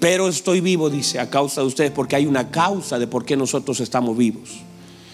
Pero 0.00 0.28
estoy 0.28 0.60
vivo, 0.60 0.88
dice, 0.88 1.20
a 1.20 1.28
causa 1.28 1.60
de 1.60 1.66
ustedes, 1.66 1.90
porque 1.90 2.16
hay 2.16 2.24
una 2.24 2.50
causa 2.50 2.98
de 2.98 3.06
por 3.06 3.26
qué 3.26 3.36
nosotros 3.36 3.80
estamos 3.80 4.16
vivos. 4.16 4.60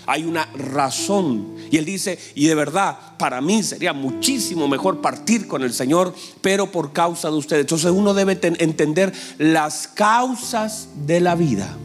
Hay 0.07 0.23
una 0.25 0.47
razón. 0.55 1.57
Y 1.73 1.79
él 1.79 1.85
dice, 1.85 2.19
y 2.37 2.47
de 2.47 2.55
verdad, 2.55 2.97
para 3.19 3.41
mí 3.41 3.65
sería 3.65 3.93
muchísimo 3.93 4.69
mejor 4.69 5.01
partir 5.01 5.49
con 5.49 5.65
el 5.65 5.73
Señor, 5.73 6.15
pero 6.41 6.71
por 6.71 6.93
causa 6.93 7.29
de 7.29 7.37
ustedes. 7.37 7.63
Entonces 7.63 7.91
uno 7.91 8.15
debe 8.15 8.39
entender 8.41 9.13
las 9.39 9.89
causas 9.89 10.91
de 11.05 11.21
la 11.21 11.35
vida. 11.35 11.77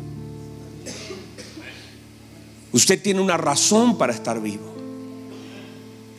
Usted 2.71 3.01
tiene 3.01 3.19
una 3.19 3.37
razón 3.37 3.97
para 3.97 4.13
estar 4.13 4.39
vivo. 4.39 4.70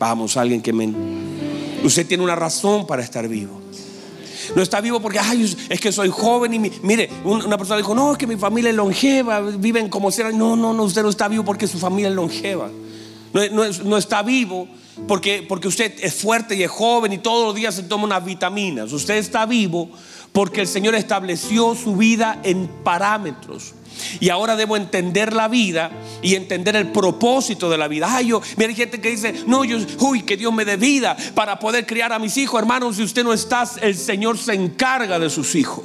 Vamos, 0.03 0.37
alguien 0.37 0.61
que 0.61 0.73
me... 0.73 0.93
Usted 1.85 2.05
tiene 2.05 2.25
una 2.25 2.35
razón 2.35 2.89
para 2.89 3.05
estar 3.05 3.29
vivo. 3.29 3.63
No 4.57 4.61
está 4.61 4.81
vivo 4.81 4.99
porque, 4.99 5.21
ay, 5.21 5.57
es 5.69 5.81
que 5.81 5.93
soy 5.93 6.09
joven 6.09 6.53
y 6.55 6.59
mire, 6.59 7.09
una 7.23 7.57
persona 7.57 7.77
dijo, 7.77 7.95
no, 7.95 8.11
es 8.11 8.19
que 8.19 8.27
mi 8.27 8.35
familia 8.35 8.71
es 8.71 8.75
longeva, 8.75 9.41
viven 9.41 9.89
como 9.89 10.11
sea. 10.11 10.33
No, 10.33 10.57
no, 10.57 10.75
no, 10.75 10.83
usted 10.83 11.05
no 11.05 11.09
está 11.09 11.29
vivo 11.29 11.45
porque 11.45 11.69
su 11.69 11.79
familia 11.79 12.09
es 12.09 12.17
longeva. 12.17 12.69
No, 13.33 13.65
no, 13.85 13.97
está 13.97 14.25
vivo 14.25 14.67
porque, 15.07 15.47
porque 15.49 15.69
usted 15.69 15.95
es 16.01 16.13
fuerte 16.13 16.57
y 16.57 16.65
es 16.65 16.71
joven 16.73 17.13
y 17.13 17.19
todos 17.19 17.47
los 17.47 17.55
días 17.55 17.73
se 17.73 17.85
toma 17.85 18.03
unas 18.03 18.25
vitaminas. 18.25 18.93
Usted 18.93 19.15
está 19.15 19.47
vivo 19.47 19.89
porque 20.33 20.63
el 20.63 20.67
Señor 20.67 20.95
estableció 20.95 21.75
su 21.75 21.97
vida 21.97 22.41
en 22.43 22.69
parámetros. 22.83 23.75
Y 24.21 24.31
ahora 24.31 24.57
debo 24.57 24.77
entender 24.77 25.33
la 25.33 25.49
vida 25.49 25.91
y 26.23 26.35
entender 26.35 26.77
el 26.77 26.91
propósito 26.93 27.69
de 27.71 27.79
la 27.79 27.89
vida. 27.89 28.09
Ay, 28.09 28.29
yo, 28.29 28.41
mira, 28.57 28.71
hay 28.71 28.75
gente 28.75 29.01
que 29.01 29.11
dice, 29.11 29.45
no, 29.47 29.65
yo, 29.65 29.77
uy, 30.01 30.23
que 30.23 30.37
Dios 30.37 30.53
me 30.53 30.65
dé 30.65 30.77
vida 30.77 31.17
para 31.35 31.59
poder 31.59 31.87
criar 31.87 32.13
a 32.13 32.19
mis 32.19 32.37
hijos. 32.37 32.61
Hermanos, 32.61 32.97
si 32.97 33.03
usted 33.03 33.23
no 33.23 33.33
está, 33.33 33.69
el 33.83 33.97
Señor 33.97 34.39
se 34.39 34.55
encarga 34.55 35.19
de 35.19 35.29
sus 35.29 35.55
hijos. 35.55 35.85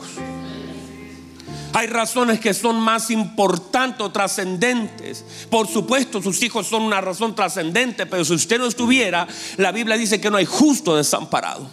Hay 1.74 1.88
razones 1.88 2.40
que 2.40 2.54
son 2.54 2.80
más 2.80 3.12
importantes 3.12 4.12
trascendentes. 4.12 5.24
Por 5.50 5.68
supuesto, 5.68 6.22
sus 6.22 6.42
hijos 6.42 6.66
son 6.66 6.84
una 6.84 7.02
razón 7.02 7.36
trascendente, 7.36 8.06
pero 8.06 8.26
si 8.26 8.34
usted 8.34 8.58
no 8.58 8.66
estuviera, 8.66 9.28
la 9.58 9.72
Biblia 9.72 9.98
dice 9.98 10.20
que 10.20 10.32
no 10.32 10.38
hay 10.38 10.46
justo 10.46 10.96
desamparado. 10.96 11.70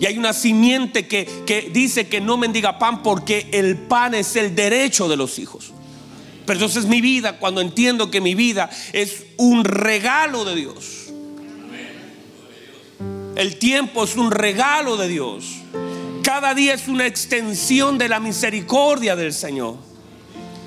Y 0.00 0.06
hay 0.06 0.16
una 0.16 0.32
simiente 0.32 1.06
que, 1.06 1.70
dice 1.74 2.08
que 2.08 2.22
no 2.22 2.38
mendiga 2.38 2.78
pan 2.78 3.02
porque 3.02 3.48
el 3.52 3.76
pan 3.76 4.14
es 4.14 4.34
el 4.34 4.54
derecho 4.54 5.10
de 5.10 5.16
los 5.18 5.38
hijos. 5.38 5.72
Pero 6.46 6.58
entonces 6.58 6.86
mi 6.86 7.02
vida, 7.02 7.38
cuando 7.38 7.60
entiendo 7.60 8.10
que 8.10 8.22
mi 8.22 8.34
vida 8.34 8.70
es 8.94 9.26
un 9.36 9.62
regalo 9.62 10.46
de 10.46 10.54
Dios. 10.54 11.12
El 13.36 13.58
tiempo 13.58 14.04
es 14.04 14.16
un 14.16 14.30
regalo 14.30 14.96
de 14.96 15.06
Dios. 15.06 15.56
Cada 16.22 16.54
día 16.54 16.72
es 16.72 16.88
una 16.88 17.06
extensión 17.06 17.98
de 17.98 18.08
la 18.08 18.20
misericordia 18.20 19.16
del 19.16 19.34
Señor. 19.34 19.76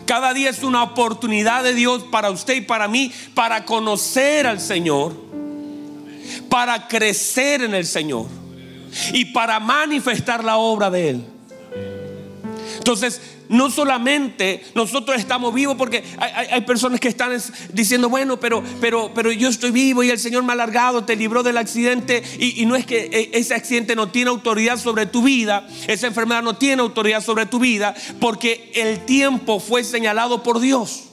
Cada 0.06 0.36
día 0.36 0.52
es 0.52 0.62
una 0.62 0.84
oportunidad 0.84 1.64
de 1.64 1.74
Dios 1.74 2.04
para 2.12 2.30
usted 2.30 2.54
y 2.54 2.62
para 2.62 2.88
mí 2.88 3.12
para 3.34 3.66
conocer 3.66 4.46
al 4.46 4.60
Señor, 4.60 5.16
para 6.50 6.88
crecer 6.88 7.64
en 7.64 7.74
el 7.74 7.88
Señor 7.88 8.43
y 9.14 9.26
para 9.26 9.60
manifestar 9.60 10.44
la 10.44 10.58
obra 10.58 10.90
de 10.90 11.10
Él. 11.10 11.26
Entonces, 12.78 13.22
no 13.50 13.70
solamente 13.70 14.64
nosotros 14.76 15.18
estamos 15.18 15.54
vivos, 15.54 15.76
porque 15.78 16.04
hay, 16.18 16.62
personas 16.62 17.00
que 17.00 17.08
están 17.08 17.32
diciendo, 17.72 18.10
bueno, 18.10 18.40
pero, 18.40 18.64
pero, 18.82 19.12
pero 19.14 19.32
yo 19.32 19.48
estoy 19.48 19.72
vivo 19.72 20.04
y 20.04 20.10
el 20.10 20.20
Señor 20.20 20.44
me 20.44 20.52
ha 20.52 20.54
alargado, 20.54 21.04
te 21.04 21.16
libró 21.16 21.44
del 21.44 21.58
accidente 21.58 22.24
y, 22.40 22.62
y 22.62 22.66
no 22.66 22.76
es 22.76 22.86
que 22.86 23.10
e, 23.12 23.38
ese 23.38 23.54
accidente 23.54 23.96
no 23.96 24.10
tiene 24.10 24.32
autoridad 24.32 24.78
sobre 24.78 25.06
tu 25.06 25.24
vida, 25.24 25.68
esa 25.88 26.08
enfermedad 26.08 26.44
no 26.44 26.58
tiene 26.58 26.82
autoridad 26.82 27.24
sobre 27.24 27.46
tu 27.46 27.60
vida, 27.60 27.94
porque 28.20 28.72
el 28.76 29.06
tiempo 29.06 29.60
fue 29.60 29.84
señalado 29.84 30.44
por 30.44 30.60
Dios. 30.60 31.13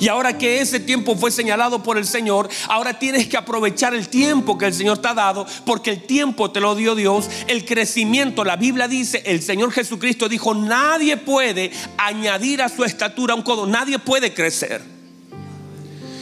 Y 0.00 0.08
ahora 0.08 0.38
que 0.38 0.60
ese 0.60 0.80
tiempo 0.80 1.16
fue 1.16 1.30
señalado 1.30 1.82
por 1.82 1.98
el 1.98 2.06
Señor, 2.06 2.48
ahora 2.68 2.98
tienes 2.98 3.26
que 3.26 3.36
aprovechar 3.36 3.94
el 3.94 4.08
tiempo 4.08 4.58
que 4.58 4.66
el 4.66 4.74
Señor 4.74 4.98
te 4.98 5.08
ha 5.08 5.14
dado, 5.14 5.46
porque 5.64 5.90
el 5.90 6.02
tiempo 6.02 6.50
te 6.50 6.60
lo 6.60 6.74
dio 6.74 6.94
Dios. 6.94 7.28
El 7.46 7.64
crecimiento, 7.64 8.44
la 8.44 8.56
Biblia 8.56 8.88
dice, 8.88 9.22
el 9.26 9.42
Señor 9.42 9.72
Jesucristo 9.72 10.28
dijo, 10.28 10.54
nadie 10.54 11.16
puede 11.16 11.70
añadir 11.96 12.62
a 12.62 12.68
su 12.68 12.84
estatura 12.84 13.34
un 13.34 13.42
codo, 13.42 13.66
nadie 13.66 13.98
puede 13.98 14.32
crecer. 14.32 14.95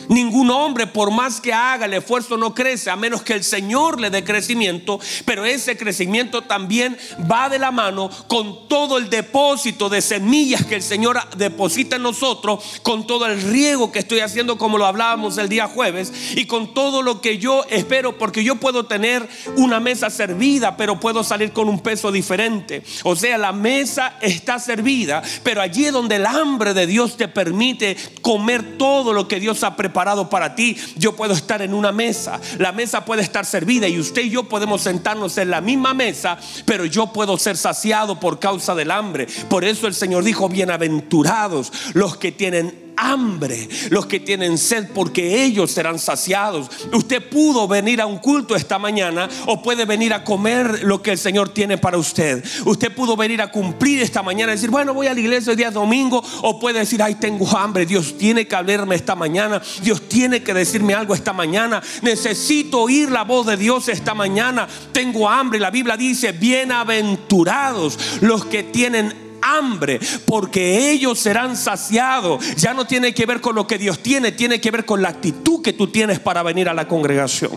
Ningún 0.09 0.51
hombre, 0.51 0.87
por 0.87 1.11
más 1.11 1.41
que 1.41 1.53
haga 1.53 1.87
el 1.87 1.95
esfuerzo, 1.95 2.37
no 2.37 2.55
crece, 2.55 2.91
a 2.91 2.97
menos 2.97 3.23
que 3.23 3.33
el 3.33 3.45
Señor 3.45 4.01
le 4.01 4.11
dé 4.11 4.25
crecimiento. 4.25 5.01
Pero 5.25 5.45
ese 5.45 5.77
crecimiento 5.77 6.43
también 6.43 6.97
va 7.31 7.49
de 7.49 7.59
la 7.59 7.71
mano 7.71 8.11
con 8.27 8.69
todo 8.69 8.99
el 8.99 9.09
depósito 9.11 9.89
de 9.89 10.03
semillas 10.03 10.65
que 10.65 10.77
el 10.77 10.83
Señor 10.83 11.19
deposita 11.37 11.97
en 11.97 12.03
nosotros, 12.03 12.81
con 12.83 13.07
todo 13.07 13.27
el 13.27 13.41
riego 13.41 13.93
que 13.93 14.01
estoy 14.01 14.21
haciendo, 14.21 14.59
como 14.59 14.79
lo 14.79 14.87
hablábamos 14.87 15.39
el 15.39 15.49
día 15.49 15.69
jueves, 15.69 16.13
y 16.37 16.47
con 16.47 16.75
todo 16.75 17.03
lo 17.03 17.21
que 17.21 17.39
yo 17.39 17.65
espero, 17.71 18.19
porque 18.19 18.45
yo 18.45 18.57
puedo 18.57 18.85
tener 18.85 19.27
una 19.57 19.81
mesa 19.81 20.11
servida, 20.11 20.77
pero 20.77 21.01
puedo 21.01 21.25
salir 21.25 21.53
con 21.53 21.69
un 21.69 21.81
peso 21.81 22.13
diferente. 22.13 22.83
O 23.05 23.17
sea, 23.17 23.39
la 23.39 23.53
mesa 23.53 24.17
está 24.21 24.59
servida, 24.59 25.23
pero 25.43 25.63
allí 25.63 25.87
es 25.87 25.93
donde 25.93 26.17
el 26.17 26.27
hambre 26.27 26.75
de 26.75 26.87
Dios 26.87 27.17
te 27.17 27.29
permite 27.29 27.97
comer 28.23 28.77
todo 28.77 29.13
lo 29.13 29.29
que 29.29 29.41
Dios 29.41 29.63
ha 29.65 29.77
preparado 29.77 29.94
preparado 29.95 30.29
para 30.29 30.57
ti. 30.57 30.77
Yo 30.97 31.15
puedo 31.15 31.35
estar 31.35 31.63
en 31.63 31.73
una 31.73 31.93
mesa, 31.93 32.41
la 32.59 32.73
mesa 32.73 33.05
puede 33.05 33.23
estar 33.23 33.47
servida 33.47 33.87
y 33.87 34.01
usted 34.01 34.23
y 34.23 34.31
yo 34.31 34.43
podemos 34.43 34.83
sentarnos 34.83 35.39
en 35.39 35.51
la 35.51 35.61
misma 35.61 35.95
mesa, 35.95 36.37
pero 36.67 36.85
yo 36.85 37.13
puedo 37.13 37.39
ser 37.39 37.57
saciado 37.57 38.19
por 38.19 38.41
causa 38.41 38.75
del 38.75 38.91
hambre. 38.91 39.29
Por 39.49 39.65
eso 39.65 39.87
el 39.87 39.95
Señor 39.95 40.25
dijo, 40.25 40.49
bienaventurados 40.49 41.73
los 41.95 42.17
que 42.17 42.33
tienen 42.33 42.84
hambre, 42.97 43.69
los 43.91 44.07
que 44.07 44.21
tienen 44.21 44.59
sed, 44.59 44.89
porque 44.95 45.45
ellos 45.45 45.71
serán 45.71 45.99
saciados. 45.99 46.71
Usted 46.93 47.29
pudo 47.29 47.67
venir 47.69 48.01
a 48.01 48.07
un 48.07 48.19
culto 48.19 48.55
esta 48.55 48.79
mañana 48.79 49.29
o 49.47 49.63
puede 49.63 49.85
venir 49.85 50.13
a 50.13 50.25
comer 50.25 50.85
lo 50.85 51.03
que 51.03 51.13
el 51.13 51.19
Señor 51.19 51.51
tiene 51.51 51.79
para 51.79 51.99
usted. 51.99 52.45
Usted 52.65 52.95
pudo 52.95 53.17
venir 53.17 53.43
a 53.43 53.51
cumplir 53.51 54.03
esta 54.03 54.23
mañana 54.23 54.53
y 54.53 54.57
decir, 54.57 54.71
bueno, 54.71 54.95
voy 54.95 55.07
a 55.07 55.15
la 55.15 55.21
iglesia 55.21 55.53
el 55.53 55.57
día 55.57 55.71
domingo, 55.71 56.23
o 56.43 56.59
puede 56.59 56.81
decir, 56.81 57.03
ay, 57.03 57.17
tengo 57.17 57.47
hambre. 57.57 57.87
Dios 57.87 58.17
tiene 58.19 58.47
que 58.47 58.57
hablarme 58.57 58.95
esta 58.95 59.15
mañana, 59.15 59.61
Dios 59.83 60.09
tiene 60.09 60.43
que 60.43 60.55
decirme 60.55 60.95
algo 60.95 61.15
esta 61.15 61.33
mañana. 61.33 61.83
Necesito 62.03 62.81
oír 62.83 63.11
la 63.11 63.25
voz 63.25 63.47
de 63.47 63.57
Dios 63.57 63.89
esta 63.89 64.15
mañana. 64.15 64.69
Tengo 64.93 65.29
hambre. 65.29 65.61
La 65.61 65.71
Biblia 65.71 65.97
dice, 65.97 66.33
bienaventurados 66.33 67.99
los 68.21 68.45
que 68.45 68.63
tienen 68.63 69.34
hambre, 69.45 70.01
porque 70.25 70.91
ellos 70.91 71.19
serán 71.19 71.57
saciados. 71.57 72.57
Ya 72.57 72.75
no 72.75 72.87
tiene 72.87 73.15
que 73.15 73.27
ver 73.27 73.41
con 73.41 73.55
lo 73.55 73.67
que 73.67 73.79
Dios 73.79 74.01
tiene, 74.01 74.33
tiene 74.33 74.61
que 74.61 74.71
ver 74.71 74.85
con 74.85 75.03
la 75.03 75.11
actitud 75.11 75.63
que 75.63 75.73
tú 75.73 75.89
tienes 75.89 76.19
para 76.19 76.43
venir 76.43 76.69
a 76.69 76.75
la 76.75 76.89
congregación. 76.89 77.53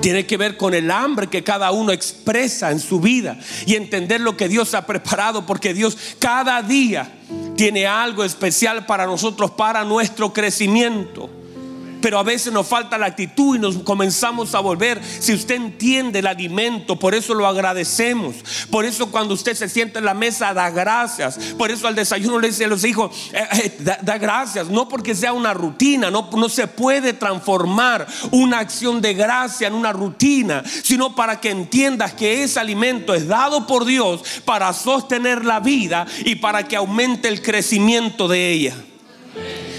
Tiene 0.00 0.26
que 0.26 0.36
ver 0.36 0.58
con 0.58 0.74
el 0.74 0.90
hambre 0.90 1.28
que 1.28 1.42
cada 1.42 1.70
uno 1.72 1.90
expresa 1.90 2.70
en 2.70 2.78
su 2.78 3.00
vida 3.00 3.38
y 3.64 3.74
entender 3.74 4.20
lo 4.20 4.36
que 4.36 4.48
Dios 4.48 4.74
ha 4.74 4.84
preparado, 4.84 5.46
porque 5.46 5.72
Dios 5.72 5.96
cada 6.18 6.60
día 6.60 7.10
tiene 7.56 7.86
algo 7.86 8.22
especial 8.22 8.84
para 8.84 9.06
nosotros, 9.06 9.52
para 9.52 9.82
nuestro 9.84 10.32
crecimiento 10.34 11.30
pero 12.04 12.18
a 12.18 12.22
veces 12.22 12.52
nos 12.52 12.66
falta 12.66 12.98
la 12.98 13.06
actitud 13.06 13.56
y 13.56 13.58
nos 13.58 13.78
comenzamos 13.78 14.54
a 14.54 14.60
volver. 14.60 15.00
Si 15.02 15.32
usted 15.32 15.54
entiende 15.54 16.18
el 16.18 16.26
alimento, 16.26 16.98
por 16.98 17.14
eso 17.14 17.32
lo 17.32 17.46
agradecemos. 17.46 18.34
Por 18.70 18.84
eso 18.84 19.10
cuando 19.10 19.32
usted 19.32 19.54
se 19.54 19.70
sienta 19.70 20.00
en 20.00 20.04
la 20.04 20.12
mesa 20.12 20.52
da 20.52 20.68
gracias. 20.68 21.38
Por 21.56 21.70
eso 21.70 21.88
al 21.88 21.94
desayuno 21.94 22.38
le 22.38 22.48
dice 22.48 22.66
a 22.66 22.68
los 22.68 22.84
hijos, 22.84 23.30
eh, 23.32 23.48
eh, 23.52 23.78
da, 24.02 24.18
gracias. 24.18 24.68
No 24.68 24.86
porque 24.86 25.14
sea 25.14 25.32
una 25.32 25.54
rutina, 25.54 26.10
no, 26.10 26.28
no 26.36 26.50
se 26.50 26.66
puede 26.66 27.14
transformar 27.14 28.06
una 28.32 28.58
acción 28.58 29.00
de 29.00 29.14
gracia 29.14 29.68
en 29.68 29.72
una 29.72 29.94
rutina, 29.94 30.62
sino 30.82 31.16
para 31.16 31.40
que 31.40 31.48
entiendas 31.48 32.12
que 32.12 32.42
ese 32.42 32.60
alimento 32.60 33.14
es 33.14 33.26
dado 33.26 33.66
por 33.66 33.86
Dios 33.86 34.22
para 34.44 34.70
sostener 34.74 35.42
la 35.42 35.58
vida 35.58 36.06
y 36.26 36.34
para 36.34 36.68
que 36.68 36.76
aumente 36.76 37.28
el 37.28 37.40
crecimiento 37.40 38.28
de 38.28 38.52
ella. 38.52 38.74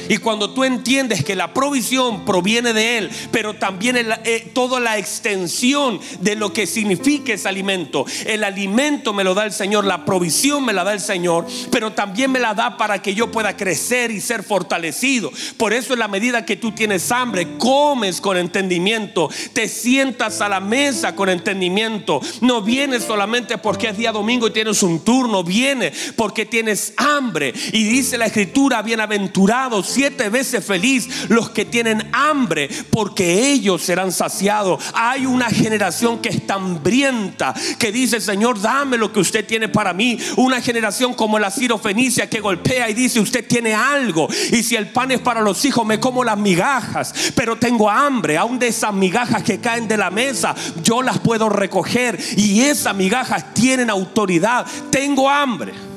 Y 0.09 0.17
cuando 0.17 0.51
tú 0.51 0.63
entiendes 0.63 1.23
que 1.23 1.35
la 1.35 1.53
provisión 1.53 2.25
proviene 2.25 2.73
de 2.73 2.97
Él, 2.97 3.09
pero 3.31 3.55
también 3.55 3.97
eh, 3.97 4.51
toda 4.53 4.79
la 4.79 4.97
extensión 4.97 5.99
de 6.19 6.35
lo 6.35 6.53
que 6.53 6.67
significa 6.67 7.33
ese 7.33 7.47
alimento. 7.47 8.05
El 8.25 8.43
alimento 8.43 9.13
me 9.13 9.23
lo 9.23 9.33
da 9.33 9.45
el 9.45 9.51
Señor, 9.51 9.85
la 9.85 10.05
provisión 10.05 10.65
me 10.65 10.73
la 10.73 10.83
da 10.83 10.93
el 10.93 10.99
Señor, 10.99 11.45
pero 11.71 11.93
también 11.93 12.31
me 12.31 12.39
la 12.39 12.53
da 12.53 12.77
para 12.77 13.01
que 13.01 13.15
yo 13.15 13.31
pueda 13.31 13.55
crecer 13.55 14.11
y 14.11 14.21
ser 14.21 14.43
fortalecido. 14.43 15.31
Por 15.57 15.73
eso 15.73 15.93
en 15.93 15.99
la 15.99 16.07
medida 16.07 16.45
que 16.45 16.55
tú 16.55 16.71
tienes 16.71 17.11
hambre, 17.11 17.57
comes 17.57 18.21
con 18.21 18.37
entendimiento, 18.37 19.29
te 19.53 19.67
sientas 19.67 20.41
a 20.41 20.49
la 20.49 20.59
mesa 20.59 21.15
con 21.15 21.29
entendimiento. 21.29 22.21
No 22.41 22.61
vienes 22.61 23.03
solamente 23.03 23.57
porque 23.57 23.89
es 23.89 23.97
día 23.97 24.11
domingo 24.11 24.47
y 24.47 24.51
tienes 24.51 24.83
un 24.83 25.03
turno, 25.03 25.43
viene 25.43 25.91
porque 26.15 26.45
tienes 26.45 26.93
hambre. 26.97 27.53
Y 27.71 27.83
dice 27.83 28.17
la 28.17 28.25
escritura, 28.25 28.81
bienaventurados, 28.81 29.87
siete 29.95 30.27
veces 30.29 30.65
feliz 30.65 31.29
los 31.29 31.49
que 31.51 31.63
tienen 31.63 32.09
hambre, 32.11 32.69
porque 32.89 33.49
ellos 33.51 33.81
serán 33.81 34.11
saciados. 34.11 34.83
Hay 34.93 35.25
una 35.25 35.49
generación 35.49 36.19
que 36.19 36.27
está 36.27 36.55
hambrienta, 36.55 37.53
que 37.79 37.93
dice, 37.93 38.19
Señor, 38.19 38.59
dame 38.59 38.97
lo 38.97 39.13
que 39.13 39.21
usted 39.21 39.45
tiene 39.45 39.69
para 39.69 39.93
mí. 39.93 40.19
Una 40.35 40.61
generación 40.61 41.13
como 41.13 41.39
la 41.39 41.49
Ciro 41.49 41.77
Fenicia 41.77 42.29
que 42.29 42.41
golpea 42.41 42.89
y 42.89 42.93
dice, 42.93 43.21
usted 43.21 43.47
tiene 43.47 43.73
algo. 43.73 44.27
Y 44.51 44.63
si 44.63 44.75
el 44.75 44.89
pan 44.89 45.11
es 45.11 45.21
para 45.21 45.39
los 45.39 45.63
hijos, 45.63 45.85
me 45.85 45.97
como 45.97 46.25
las 46.25 46.37
migajas, 46.37 47.13
pero 47.33 47.55
tengo 47.55 47.89
hambre. 47.89 48.37
Aún 48.37 48.59
de 48.59 48.67
esas 48.67 48.93
migajas 48.93 49.43
que 49.43 49.61
caen 49.61 49.87
de 49.87 49.95
la 49.95 50.11
mesa, 50.11 50.53
yo 50.83 51.01
las 51.01 51.19
puedo 51.19 51.47
recoger. 51.47 52.19
Y 52.35 52.61
esas 52.61 52.93
migajas 52.93 53.53
tienen 53.53 53.89
autoridad. 53.89 54.65
Tengo 54.91 55.29
hambre. 55.29 55.94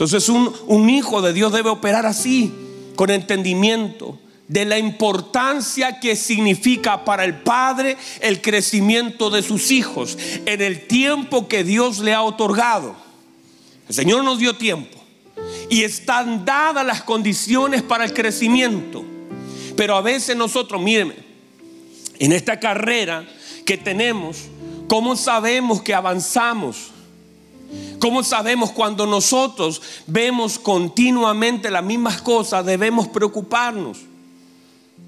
Entonces 0.00 0.30
un, 0.30 0.50
un 0.66 0.88
hijo 0.88 1.20
de 1.20 1.34
Dios 1.34 1.52
debe 1.52 1.68
operar 1.68 2.06
así, 2.06 2.50
con 2.96 3.10
entendimiento 3.10 4.18
de 4.48 4.64
la 4.64 4.78
importancia 4.78 6.00
que 6.00 6.16
significa 6.16 7.04
para 7.04 7.22
el 7.22 7.40
padre 7.40 7.98
el 8.22 8.40
crecimiento 8.40 9.28
de 9.28 9.42
sus 9.42 9.70
hijos 9.70 10.16
en 10.46 10.62
el 10.62 10.86
tiempo 10.86 11.48
que 11.48 11.64
Dios 11.64 11.98
le 11.98 12.14
ha 12.14 12.22
otorgado. 12.22 12.96
El 13.90 13.94
Señor 13.94 14.24
nos 14.24 14.38
dio 14.38 14.56
tiempo 14.56 14.96
y 15.68 15.82
están 15.82 16.46
dadas 16.46 16.86
las 16.86 17.02
condiciones 17.02 17.82
para 17.82 18.06
el 18.06 18.14
crecimiento. 18.14 19.04
Pero 19.76 19.96
a 19.96 20.00
veces 20.00 20.34
nosotros, 20.34 20.80
mírenme, 20.80 21.16
en 22.18 22.32
esta 22.32 22.58
carrera 22.58 23.28
que 23.66 23.76
tenemos, 23.76 24.38
¿cómo 24.88 25.14
sabemos 25.14 25.82
que 25.82 25.92
avanzamos? 25.92 26.89
¿Cómo 27.98 28.22
sabemos 28.22 28.70
cuando 28.72 29.06
nosotros 29.06 29.82
vemos 30.06 30.58
continuamente 30.58 31.70
las 31.70 31.84
mismas 31.84 32.22
cosas 32.22 32.64
debemos 32.64 33.08
preocuparnos? 33.08 33.98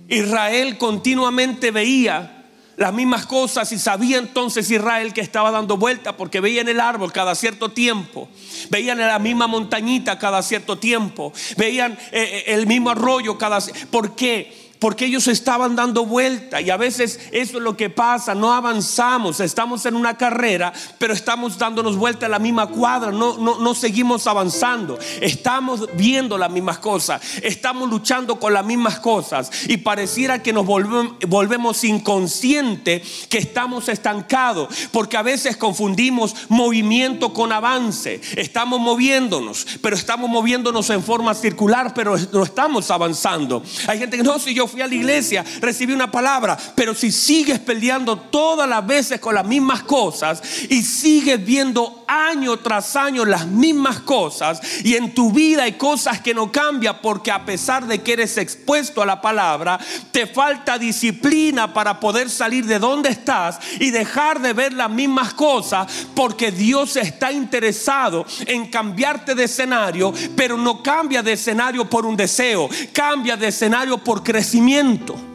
Israel 0.09 0.77
continuamente 0.79 1.71
veía 1.71 2.43
las 2.77 2.93
mismas 2.93 3.27
cosas 3.27 3.71
y 3.73 3.79
sabía 3.79 4.19
entonces 4.19 4.71
Israel 4.71 5.13
que 5.13 5.21
estaba 5.21 5.51
dando 5.51 5.77
vuelta 5.77 6.17
porque 6.17 6.41
veían 6.41 6.69
el 6.69 6.81
árbol 6.81 7.13
cada 7.13 7.35
cierto 7.35 7.71
tiempo, 7.71 8.29
veían 8.71 8.99
la 8.99 9.19
misma 9.19 9.47
montañita 9.47 10.19
cada 10.19 10.43
cierto 10.43 10.79
tiempo, 10.79 11.33
veían 11.57 11.93
eh, 11.93 11.99
eh, 12.13 12.45
el 12.49 12.67
mismo 12.67 12.91
arroyo 12.91 13.39
cada... 13.39 13.59
¿Por 13.91 14.15
qué? 14.15 14.62
Porque 14.83 15.05
ellos 15.05 15.29
estaban 15.29 15.77
dando 15.77 16.05
vuelta 16.05 16.61
y 16.61 16.69
a 16.69 16.77
veces 16.77 17.21
eso 17.31 17.59
es 17.59 17.63
lo 17.63 17.77
que 17.77 17.89
pasa, 17.89 18.35
no 18.35 18.53
avanzamos, 18.53 19.39
estamos 19.39 19.87
en 19.87 19.95
una 19.95 20.17
carrera, 20.17 20.73
pero 20.99 21.15
estamos 21.15 21.57
dándonos 21.57 21.97
vuelta 21.97 22.27
a 22.27 22.29
la 22.29 22.41
misma 22.41 22.67
cuadra, 22.67 23.13
no, 23.13 23.39
no, 23.39 23.61
no 23.61 23.75
seguimos 23.77 24.27
avanzando, 24.27 24.99
estamos 25.21 25.89
viendo 25.95 26.37
las 26.37 26.51
mismas 26.51 26.79
cosas, 26.79 27.23
estamos 27.45 27.89
luchando 27.89 28.41
con 28.41 28.55
las 28.55 28.67
mismas 28.67 28.99
cosas 28.99 29.53
y 29.69 29.77
pareciera 29.77 30.43
que 30.43 30.53
nos 30.53 30.67
volvemos, 30.67 31.15
volvemos 31.29 31.85
inconscientes 31.85 33.29
que 33.29 33.39
estamos 33.39 33.89
estancados, 33.89 34.89
porque 34.91 35.17
a 35.17 35.23
veces 35.23 35.57
confundimos 35.57 36.35
movimiento 36.49 37.33
con 37.33 37.53
avance, 37.53 38.21
estamos 38.37 38.81
moviéndonos, 38.81 39.65
pero 39.81 39.95
estamos 39.95 40.29
moviéndonos 40.29 40.91
en 40.91 41.05
forma 41.05 41.35
circular, 41.35 41.95
pero 41.95 42.17
no 42.33 42.43
estamos 42.43 42.91
avanzando. 42.91 43.63
Hay 43.87 44.01
gente 44.01 44.17
que 44.17 44.25
no, 44.25 44.41
si 44.41 44.55
yo 44.55 44.72
fui 44.73 44.81
a 44.81 44.89
la 44.89 44.95
iglesia, 44.95 45.45
recibí 45.61 45.93
una 45.93 46.11
palabra, 46.11 46.59
pero 46.75 46.95
si 46.95 47.13
sigues 47.13 47.59
peleando 47.59 48.19
todas 48.19 48.69
las 48.69 48.85
veces 48.87 49.21
con 49.21 49.35
las 49.35 49.47
mismas 49.47 49.83
cosas 49.83 50.43
y 50.69 50.83
sigues 50.83 51.45
viendo 51.45 52.02
año 52.13 52.59
tras 52.59 52.95
año 52.97 53.25
las 53.25 53.47
mismas 53.47 54.01
cosas 54.01 54.61
y 54.85 54.97
en 54.97 55.15
tu 55.15 55.33
vida 55.33 55.65
hay 55.65 55.73
cosas 55.73 56.21
que 56.21 56.35
no 56.35 56.53
cambian 56.53 56.99
porque 57.03 57.31
a 57.31 57.45
pesar 57.45 57.87
de 57.87 58.03
que 58.03 58.13
eres 58.13 58.37
expuesto 58.37 59.03
a 59.03 59.07
la 59.07 59.21
palabra, 59.21 59.79
te 60.11 60.27
falta 60.27 60.79
disciplina 60.79 61.73
para 61.73 61.99
poder 61.99 62.29
salir 62.29 62.67
de 62.67 62.79
donde 62.79 63.09
estás 63.09 63.59
y 63.81 63.91
dejar 63.91 64.41
de 64.41 64.53
ver 64.53 64.73
las 64.73 64.91
mismas 64.91 65.35
cosas 65.35 65.87
porque 66.15 66.53
Dios 66.53 66.97
está 66.97 67.33
interesado 67.33 68.27
en 68.47 68.67
cambiarte 68.67 69.35
de 69.35 69.45
escenario, 69.45 70.13
pero 70.37 70.57
no 70.57 70.83
cambia 70.83 71.23
de 71.23 71.33
escenario 71.33 71.89
por 71.89 72.05
un 72.05 72.17
deseo, 72.17 72.69
cambia 72.93 73.37
de 73.37 73.49
escenario 73.49 73.99
por 73.99 74.23
crecimiento 74.23 75.32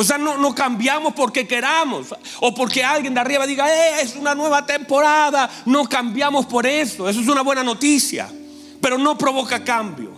o 0.00 0.04
sea, 0.04 0.16
no, 0.16 0.54
cambiamos 0.54 1.12
porque 1.12 1.46
queramos 1.46 2.14
o 2.40 2.54
porque 2.54 2.82
alguien 2.82 3.12
de 3.12 3.20
arriba 3.20 3.46
diga, 3.46 3.68
eh, 3.70 4.00
es 4.00 4.16
una 4.16 4.34
nueva 4.34 4.64
temporada. 4.64 5.50
No 5.66 5.86
cambiamos 5.86 6.46
por 6.46 6.66
eso. 6.66 7.06
Eso 7.06 7.20
es 7.20 7.28
una 7.28 7.42
buena 7.42 7.62
noticia, 7.62 8.26
pero 8.80 8.96
no 8.96 9.18
provoca 9.18 9.62
cambio. 9.62 10.10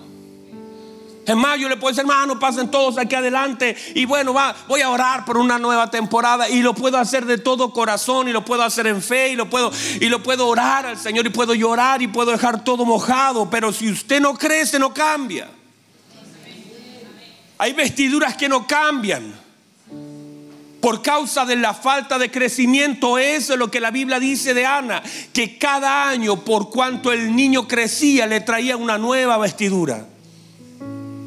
En 1.26 1.36
mayo 1.36 1.68
le 1.68 1.76
puedo 1.78 1.90
decir, 1.90 2.02
hermano, 2.02 2.38
pasen 2.38 2.70
todos 2.70 2.96
aquí 2.96 3.16
adelante. 3.16 3.76
Y 3.96 4.04
bueno, 4.04 4.32
voy 4.68 4.82
a 4.82 4.88
orar 4.88 5.24
por 5.24 5.36
una 5.36 5.58
nueva 5.58 5.90
temporada. 5.90 6.48
Y 6.48 6.62
lo 6.62 6.74
puedo 6.74 6.96
hacer 6.96 7.26
de 7.26 7.38
todo 7.38 7.72
corazón. 7.72 8.28
Y 8.28 8.32
lo 8.32 8.44
puedo 8.44 8.62
hacer 8.62 8.86
en 8.86 9.02
fe. 9.02 9.30
Y 9.30 9.34
lo 9.34 9.50
puedo, 9.50 9.72
y 10.00 10.08
lo 10.08 10.22
puedo 10.22 10.46
orar 10.46 10.86
al 10.86 10.96
Señor. 10.96 11.26
Y 11.26 11.30
puedo 11.30 11.54
llorar. 11.54 12.02
Y 12.02 12.06
puedo 12.06 12.30
dejar 12.30 12.62
todo 12.62 12.84
mojado. 12.84 13.50
Pero 13.50 13.72
si 13.72 13.90
usted 13.90 14.20
no 14.20 14.34
crece, 14.34 14.78
no 14.78 14.94
cambia. 14.94 15.50
Hay 17.58 17.72
vestiduras 17.72 18.36
que 18.36 18.48
no 18.48 18.64
cambian. 18.64 19.41
Por 20.82 21.00
causa 21.00 21.44
de 21.44 21.54
la 21.54 21.74
falta 21.74 22.18
de 22.18 22.32
crecimiento, 22.32 23.16
eso 23.16 23.52
es 23.52 23.58
lo 23.60 23.70
que 23.70 23.78
la 23.78 23.92
Biblia 23.92 24.18
dice 24.18 24.52
de 24.52 24.66
Ana, 24.66 25.00
que 25.32 25.56
cada 25.56 26.08
año, 26.08 26.44
por 26.44 26.70
cuanto 26.70 27.12
el 27.12 27.36
niño 27.36 27.68
crecía, 27.68 28.26
le 28.26 28.40
traía 28.40 28.76
una 28.76 28.98
nueva 28.98 29.38
vestidura. 29.38 30.08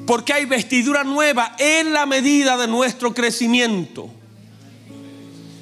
Porque 0.05 0.33
hay 0.33 0.43
vestidura 0.43 1.05
nueva 1.05 1.55
en 1.57 1.93
la 1.93 2.05
medida 2.05 2.57
de 2.57 2.67
nuestro 2.67 3.13
crecimiento. 3.13 4.09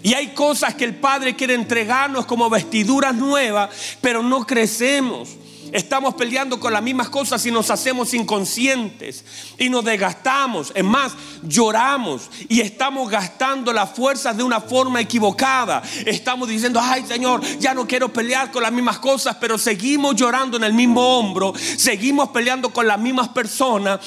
Y 0.02 0.16
hay 0.16 0.30
cosas 0.30 0.74
que 0.74 0.86
el 0.86 0.96
Padre 0.96 1.36
quiere 1.36 1.54
entregarnos 1.54 2.26
como 2.26 2.50
vestiduras 2.50 3.14
nuevas, 3.14 3.70
pero 4.02 4.24
no 4.24 4.48
crecemos. 4.48 5.38
Estamos 5.74 6.14
peleando 6.14 6.60
con 6.60 6.72
las 6.72 6.84
mismas 6.84 7.10
cosas 7.10 7.44
y 7.48 7.52
nos 7.52 7.72
hacemos 7.72 8.14
inconscientes 8.14 9.26
y 9.58 9.70
nos 9.70 9.84
desgastamos. 9.84 10.72
Es 10.76 10.84
más, 10.84 11.14
lloramos 11.42 12.30
y 12.48 12.62
estamos 12.62 13.10
gastando 13.10 13.74
las 13.74 13.90
fuerzas 13.90 14.38
de 14.38 14.44
una 14.44 14.62
forma 14.62 15.02
equivocada. 15.02 15.82
Estamos 16.06 16.48
diciendo, 16.48 16.80
ay 16.82 17.04
Señor, 17.08 17.42
ya 17.58 17.74
no 17.74 17.88
quiero 17.88 18.14
pelear 18.14 18.52
con 18.52 18.62
las 18.62 18.72
mismas 18.72 19.00
cosas, 19.00 19.36
pero 19.42 19.58
seguimos 19.58 20.16
llorando 20.16 20.58
en 20.58 20.64
el 20.64 20.74
mismo 20.74 21.02
hombro, 21.18 21.54
seguimos 21.58 22.30
peleando 22.30 22.70
con 22.70 22.88
las 22.88 23.00
mismas 23.00 23.30
personas. 23.30 24.00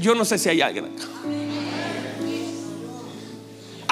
Yo 0.00 0.14
no 0.14 0.24
sé 0.24 0.38
si 0.38 0.48
hay 0.48 0.62
alguien. 0.62 1.49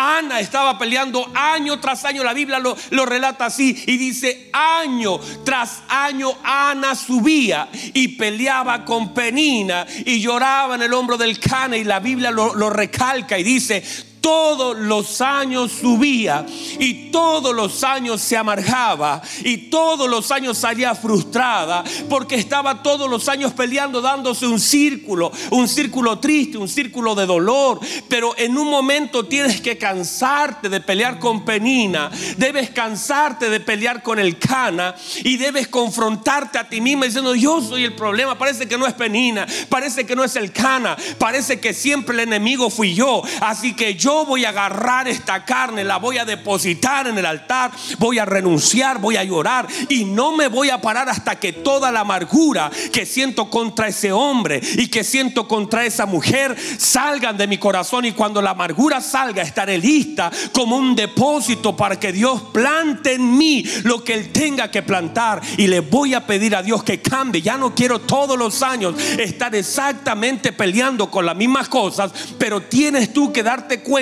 Ana 0.00 0.38
estaba 0.38 0.78
peleando 0.78 1.28
año 1.34 1.80
tras 1.80 2.04
año, 2.04 2.22
la 2.22 2.32
Biblia 2.32 2.61
lo, 2.61 2.76
relata 3.04 3.46
así 3.46 3.82
y 3.84 3.96
dice, 3.96 4.48
año 4.52 5.18
tras 5.44 5.82
año 5.88 6.38
Ana 6.44 6.94
subía 6.94 7.68
y 7.72 8.08
peleaba 8.16 8.84
con 8.84 9.12
Penina 9.12 9.84
y 10.06 10.20
lloraba 10.20 10.76
en 10.76 10.82
el 10.82 10.94
hombro 10.94 11.16
del 11.16 11.40
Cana 11.40 11.76
y 11.76 11.82
la 11.82 11.98
Biblia 11.98 12.30
lo, 12.30 12.54
lo 12.54 12.70
recalca 12.70 13.37
y 13.37 13.42
dice, 13.42 13.82
todos 14.20 14.76
los 14.76 15.20
años 15.20 15.72
subía 15.72 16.46
y 16.78 17.11
todos 17.11 17.54
los 17.54 17.85
años 17.85 18.20
se 18.20 18.37
amargaba 18.37 19.22
y 19.44 19.68
todos 19.70 20.09
los 20.09 20.31
años 20.31 20.59
salía 20.59 20.94
frustrada 20.94 21.85
porque 22.09 22.37
estaba 22.37 22.83
todos 22.83 23.09
los 23.09 23.28
años 23.28 23.52
peleando 23.52 24.00
dándose 24.00 24.46
un 24.46 24.61
círculo, 24.61 25.33
un 25.50 25.68
círculo 25.68 26.18
triste, 26.18 26.59
un 26.59 26.68
círculo 26.68 27.14
de 27.14 27.26
dolor. 27.26 27.81
Pero 28.09 28.35
en 28.37 28.57
un 28.57 28.68
momento 28.68 29.26
tienes 29.26 29.61
que 29.61 29.78
cansarte 29.78 30.68
de 30.68 30.81
pelear 30.81 31.18
con 31.18 31.44
Penina, 31.44 32.11
debes 32.37 32.70
cansarte 32.70 33.50
de 33.50 33.61
pelear 33.61 34.02
con 34.02 34.18
el 34.18 34.38
Cana 34.38 34.94
y 35.24 35.37
debes 35.37 35.68
confrontarte 35.68 36.59
a 36.59 36.68
ti 36.68 36.81
misma 36.81 37.07
diciendo 37.07 37.35
yo 37.35 37.61
soy 37.61 37.85
el 37.85 37.94
problema, 37.94 38.38
parece 38.38 38.66
que 38.68 38.78
no 38.78 38.87
es 38.87 38.94
Penina, 38.94 39.46
parece 39.68 40.07
que 40.07 40.16
no 40.16 40.24
es 40.24 40.37
el 40.37 40.52
Cana, 40.52 40.96
parece 41.18 41.61
que 41.61 41.72
siempre 41.74 42.14
el 42.14 42.20
enemigo 42.20 42.70
fui 42.70 42.94
yo, 42.94 43.22
así 43.40 43.74
que 43.74 43.94
yo 43.94 44.07
yo 44.08 44.24
voy 44.24 44.46
a 44.46 44.48
agarrar 44.48 45.06
esta 45.06 45.44
carne, 45.44 45.84
la 45.84 45.98
voy 45.98 46.16
a 46.16 46.24
depositar 46.24 47.06
en 47.08 47.18
el 47.18 47.26
altar, 47.26 47.72
voy 47.98 48.18
a 48.18 48.24
renunciar, 48.24 48.98
voy 48.98 49.16
a 49.16 49.22
llorar 49.22 49.66
y 49.90 50.06
no 50.06 50.32
me 50.32 50.48
voy 50.48 50.70
a 50.70 50.80
parar 50.80 51.10
hasta 51.10 51.38
que 51.38 51.52
toda 51.52 51.92
la 51.92 52.00
amargura 52.00 52.70
que 52.90 53.04
siento 53.04 53.50
contra 53.50 53.88
ese 53.88 54.10
hombre 54.10 54.62
y 54.78 54.88
que 54.88 55.04
siento 55.04 55.46
contra 55.46 55.84
esa 55.84 56.06
mujer 56.06 56.56
salgan 56.78 57.36
de 57.36 57.46
mi 57.46 57.58
corazón 57.58 58.06
y 58.06 58.12
cuando 58.12 58.40
la 58.40 58.52
amargura 58.52 59.02
salga 59.02 59.42
estaré 59.42 59.76
lista 59.76 60.30
como 60.52 60.78
un 60.78 60.96
depósito 60.96 61.76
para 61.76 62.00
que 62.00 62.10
Dios 62.10 62.44
plante 62.50 63.12
en 63.12 63.36
mí 63.36 63.62
lo 63.84 64.02
que 64.02 64.14
Él 64.14 64.32
tenga 64.32 64.70
que 64.70 64.82
plantar 64.82 65.42
y 65.58 65.66
le 65.66 65.80
voy 65.80 66.14
a 66.14 66.26
pedir 66.26 66.56
a 66.56 66.62
Dios 66.62 66.82
que 66.82 67.02
cambie. 67.02 67.42
Ya 67.42 67.58
no 67.58 67.74
quiero 67.74 68.00
todos 68.00 68.38
los 68.38 68.62
años 68.62 68.94
estar 69.18 69.54
exactamente 69.54 70.54
peleando 70.54 71.10
con 71.10 71.26
las 71.26 71.36
mismas 71.36 71.68
cosas, 71.68 72.10
pero 72.38 72.62
tienes 72.62 73.12
tú 73.12 73.30
que 73.34 73.42
darte 73.42 73.82
cuenta 73.82 73.97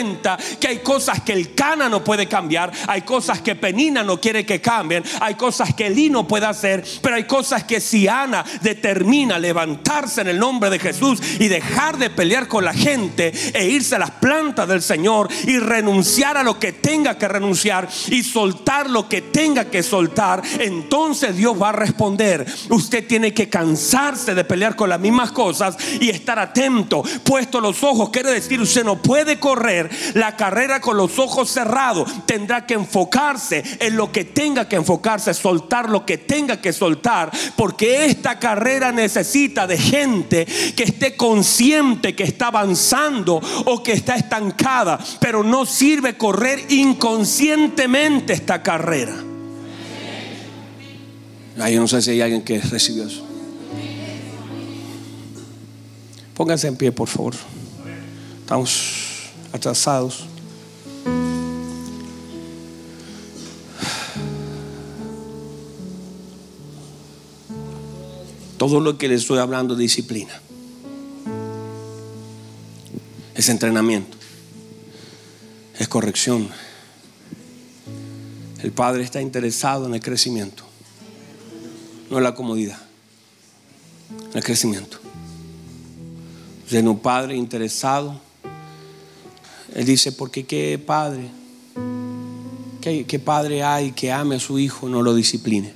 que 0.60 0.68
hay 0.68 0.78
cosas 0.78 1.22
que 1.22 1.32
el 1.32 1.54
Cana 1.54 1.88
no 1.88 2.04
puede 2.04 2.26
cambiar, 2.26 2.72
hay 2.86 3.02
cosas 3.02 3.40
que 3.40 3.54
Penina 3.54 4.02
no 4.02 4.20
quiere 4.20 4.44
que 4.44 4.60
cambien, 4.60 5.04
hay 5.20 5.34
cosas 5.34 5.74
que 5.74 5.86
Eli 5.86 6.10
no 6.10 6.26
puede 6.26 6.46
hacer, 6.46 6.84
pero 7.00 7.16
hay 7.16 7.24
cosas 7.24 7.64
que 7.64 7.80
si 7.80 8.08
Ana 8.08 8.44
determina 8.62 9.38
levantarse 9.38 10.20
en 10.20 10.28
el 10.28 10.38
nombre 10.38 10.70
de 10.70 10.78
Jesús 10.78 11.20
y 11.38 11.48
dejar 11.48 11.98
de 11.98 12.10
pelear 12.10 12.48
con 12.48 12.64
la 12.64 12.74
gente 12.74 13.32
e 13.54 13.66
irse 13.66 13.96
a 13.96 14.00
las 14.00 14.10
plantas 14.12 14.68
del 14.68 14.82
Señor 14.82 15.28
y 15.46 15.58
renunciar 15.58 16.36
a 16.36 16.42
lo 16.42 16.58
que 16.58 16.72
tenga 16.72 17.16
que 17.16 17.28
renunciar 17.28 17.88
y 18.08 18.22
soltar 18.22 18.90
lo 18.90 19.08
que 19.08 19.22
tenga 19.22 19.66
que 19.66 19.82
soltar, 19.82 20.42
entonces 20.58 21.36
Dios 21.36 21.60
va 21.60 21.70
a 21.70 21.72
responder. 21.72 22.46
Usted 22.70 23.06
tiene 23.06 23.32
que 23.32 23.48
cansarse 23.48 24.34
de 24.34 24.44
pelear 24.44 24.76
con 24.76 24.88
las 24.88 25.00
mismas 25.00 25.32
cosas 25.32 25.76
y 26.00 26.10
estar 26.10 26.38
atento, 26.38 27.02
puesto 27.24 27.60
los 27.60 27.82
ojos. 27.82 28.10
Quiere 28.10 28.30
decir, 28.30 28.60
usted 28.60 28.84
no 28.84 29.00
puede 29.00 29.38
correr 29.38 29.85
la 30.14 30.36
carrera 30.36 30.80
con 30.80 30.96
los 30.96 31.18
ojos 31.18 31.50
cerrados. 31.50 32.10
Tendrá 32.26 32.66
que 32.66 32.74
enfocarse 32.74 33.62
en 33.80 33.96
lo 33.96 34.12
que 34.12 34.24
tenga 34.24 34.68
que 34.68 34.76
enfocarse, 34.76 35.34
soltar 35.34 35.88
lo 35.88 36.04
que 36.04 36.18
tenga 36.18 36.60
que 36.60 36.72
soltar, 36.72 37.30
porque 37.56 38.06
esta 38.06 38.38
carrera 38.38 38.92
necesita 38.92 39.66
de 39.66 39.78
gente 39.78 40.46
que 40.76 40.84
esté 40.84 41.16
consciente 41.16 42.14
que 42.14 42.24
está 42.24 42.48
avanzando 42.48 43.40
o 43.64 43.82
que 43.82 43.92
está 43.92 44.16
estancada, 44.16 44.98
pero 45.20 45.42
no 45.42 45.66
sirve 45.66 46.16
correr 46.16 46.64
inconscientemente 46.70 48.32
esta 48.32 48.62
carrera. 48.62 49.14
Ay, 51.58 51.74
yo 51.74 51.80
no 51.80 51.88
sé 51.88 52.02
si 52.02 52.10
hay 52.10 52.20
alguien 52.20 52.42
que 52.42 52.60
recibió 52.60 53.06
eso. 53.06 53.24
Pónganse 56.34 56.68
en 56.68 56.76
pie, 56.76 56.92
por 56.92 57.08
favor. 57.08 57.34
Estamos 58.40 59.05
atrasados. 59.56 60.26
Todo 68.56 68.80
lo 68.80 68.96
que 68.96 69.08
les 69.08 69.22
estoy 69.22 69.38
hablando 69.38 69.74
es 69.74 69.80
disciplina. 69.80 70.40
Es 73.34 73.48
entrenamiento. 73.48 74.16
Es 75.78 75.88
corrección. 75.88 76.48
El 78.62 78.72
Padre 78.72 79.04
está 79.04 79.20
interesado 79.20 79.86
en 79.86 79.94
el 79.94 80.00
crecimiento, 80.00 80.64
no 82.10 82.18
en 82.18 82.24
la 82.24 82.34
comodidad, 82.34 82.78
en 84.30 84.38
el 84.38 84.42
crecimiento. 84.42 84.98
De 86.70 86.80
un 86.80 86.98
padre 86.98 87.36
interesado, 87.36 88.20
Él 89.74 89.84
dice, 89.84 90.12
porque 90.12 90.44
qué 90.44 90.78
padre, 90.84 91.28
qué, 92.80 93.18
padre 93.18 93.62
hay 93.62 93.92
que 93.92 94.12
ame 94.12 94.36
a 94.36 94.40
su 94.40 94.58
hijo, 94.58 94.88
no 94.88 95.02
lo 95.02 95.14
discipline. 95.14 95.72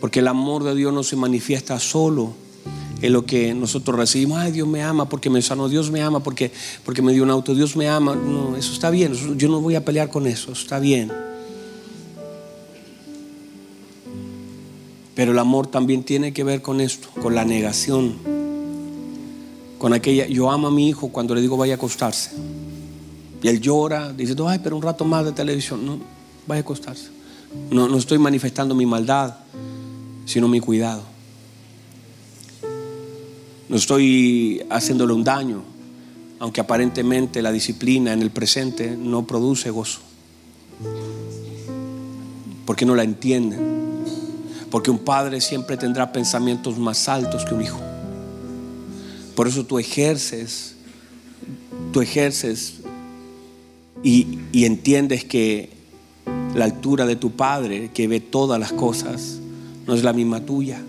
Porque 0.00 0.20
el 0.20 0.28
amor 0.28 0.62
de 0.64 0.74
Dios 0.74 0.92
no 0.92 1.02
se 1.02 1.16
manifiesta 1.16 1.78
solo 1.80 2.34
en 3.02 3.12
lo 3.12 3.26
que 3.26 3.52
nosotros 3.54 3.96
recibimos. 3.96 4.38
Ay, 4.38 4.52
Dios 4.52 4.68
me 4.68 4.82
ama 4.82 5.08
porque 5.08 5.30
me 5.30 5.42
sanó, 5.42 5.68
Dios 5.68 5.90
me 5.90 6.02
ama 6.02 6.20
porque, 6.20 6.52
porque 6.84 7.02
me 7.02 7.12
dio 7.12 7.24
un 7.24 7.30
auto, 7.30 7.54
Dios 7.54 7.76
me 7.76 7.88
ama. 7.88 8.14
No, 8.14 8.56
eso 8.56 8.72
está 8.72 8.90
bien, 8.90 9.14
yo 9.36 9.48
no 9.48 9.60
voy 9.60 9.74
a 9.74 9.84
pelear 9.84 10.08
con 10.08 10.26
eso, 10.26 10.52
está 10.52 10.78
bien. 10.78 11.12
Pero 15.14 15.32
el 15.32 15.38
amor 15.38 15.66
también 15.66 16.04
tiene 16.04 16.32
que 16.32 16.44
ver 16.44 16.60
con 16.60 16.80
esto, 16.80 17.08
con 17.22 17.34
la 17.34 17.44
negación. 17.44 18.35
Con 19.78 19.92
aquella, 19.92 20.26
yo 20.26 20.50
amo 20.50 20.68
a 20.68 20.70
mi 20.70 20.88
hijo 20.88 21.08
cuando 21.08 21.34
le 21.34 21.40
digo 21.40 21.56
vaya 21.56 21.74
a 21.74 21.76
acostarse. 21.76 22.30
Y 23.42 23.48
él 23.48 23.60
llora, 23.60 24.12
dice, 24.12 24.34
ay, 24.46 24.60
pero 24.62 24.76
un 24.76 24.82
rato 24.82 25.04
más 25.04 25.24
de 25.24 25.32
televisión. 25.32 25.84
No, 25.84 25.98
vaya 26.46 26.60
a 26.60 26.62
acostarse. 26.62 27.08
No, 27.70 27.88
no 27.88 27.98
estoy 27.98 28.18
manifestando 28.18 28.74
mi 28.74 28.86
maldad, 28.86 29.34
sino 30.24 30.48
mi 30.48 30.60
cuidado. 30.60 31.02
No 33.68 33.76
estoy 33.76 34.64
haciéndole 34.70 35.12
un 35.12 35.24
daño, 35.24 35.62
aunque 36.38 36.60
aparentemente 36.60 37.42
la 37.42 37.52
disciplina 37.52 38.12
en 38.12 38.22
el 38.22 38.30
presente 38.30 38.96
no 38.96 39.26
produce 39.26 39.70
gozo. 39.70 40.00
Porque 42.64 42.86
no 42.86 42.94
la 42.94 43.02
entienden. 43.02 43.76
Porque 44.70 44.90
un 44.90 44.98
padre 44.98 45.40
siempre 45.40 45.76
tendrá 45.76 46.12
pensamientos 46.12 46.78
más 46.78 47.08
altos 47.08 47.44
que 47.44 47.54
un 47.54 47.62
hijo. 47.62 47.85
Por 49.36 49.46
eso 49.46 49.64
tú 49.64 49.78
ejerces, 49.78 50.74
tú 51.92 52.00
ejerces 52.00 52.80
y, 54.02 54.38
entiendes 54.64 55.24
que 55.24 55.68
la 56.54 56.64
altura 56.64 57.04
de 57.04 57.16
tu 57.16 57.32
padre, 57.32 57.90
que 57.92 58.08
ve 58.08 58.20
todas 58.20 58.58
las 58.58 58.72
cosas, 58.72 59.38
no 59.86 59.94
es 59.94 60.02
la 60.02 60.14
misma 60.14 60.40
tuya. 60.40 60.80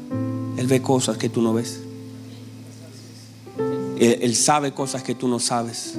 Él 0.58 0.66
ve 0.66 0.82
cosas 0.82 1.18
que 1.18 1.28
tú 1.28 1.42
no 1.42 1.54
ves. 1.54 1.82
Él, 4.00 4.36
sabe 4.36 4.72
cosas 4.72 5.04
que 5.04 5.14
tú 5.14 5.28
no 5.28 5.40
sabes. 5.40 5.96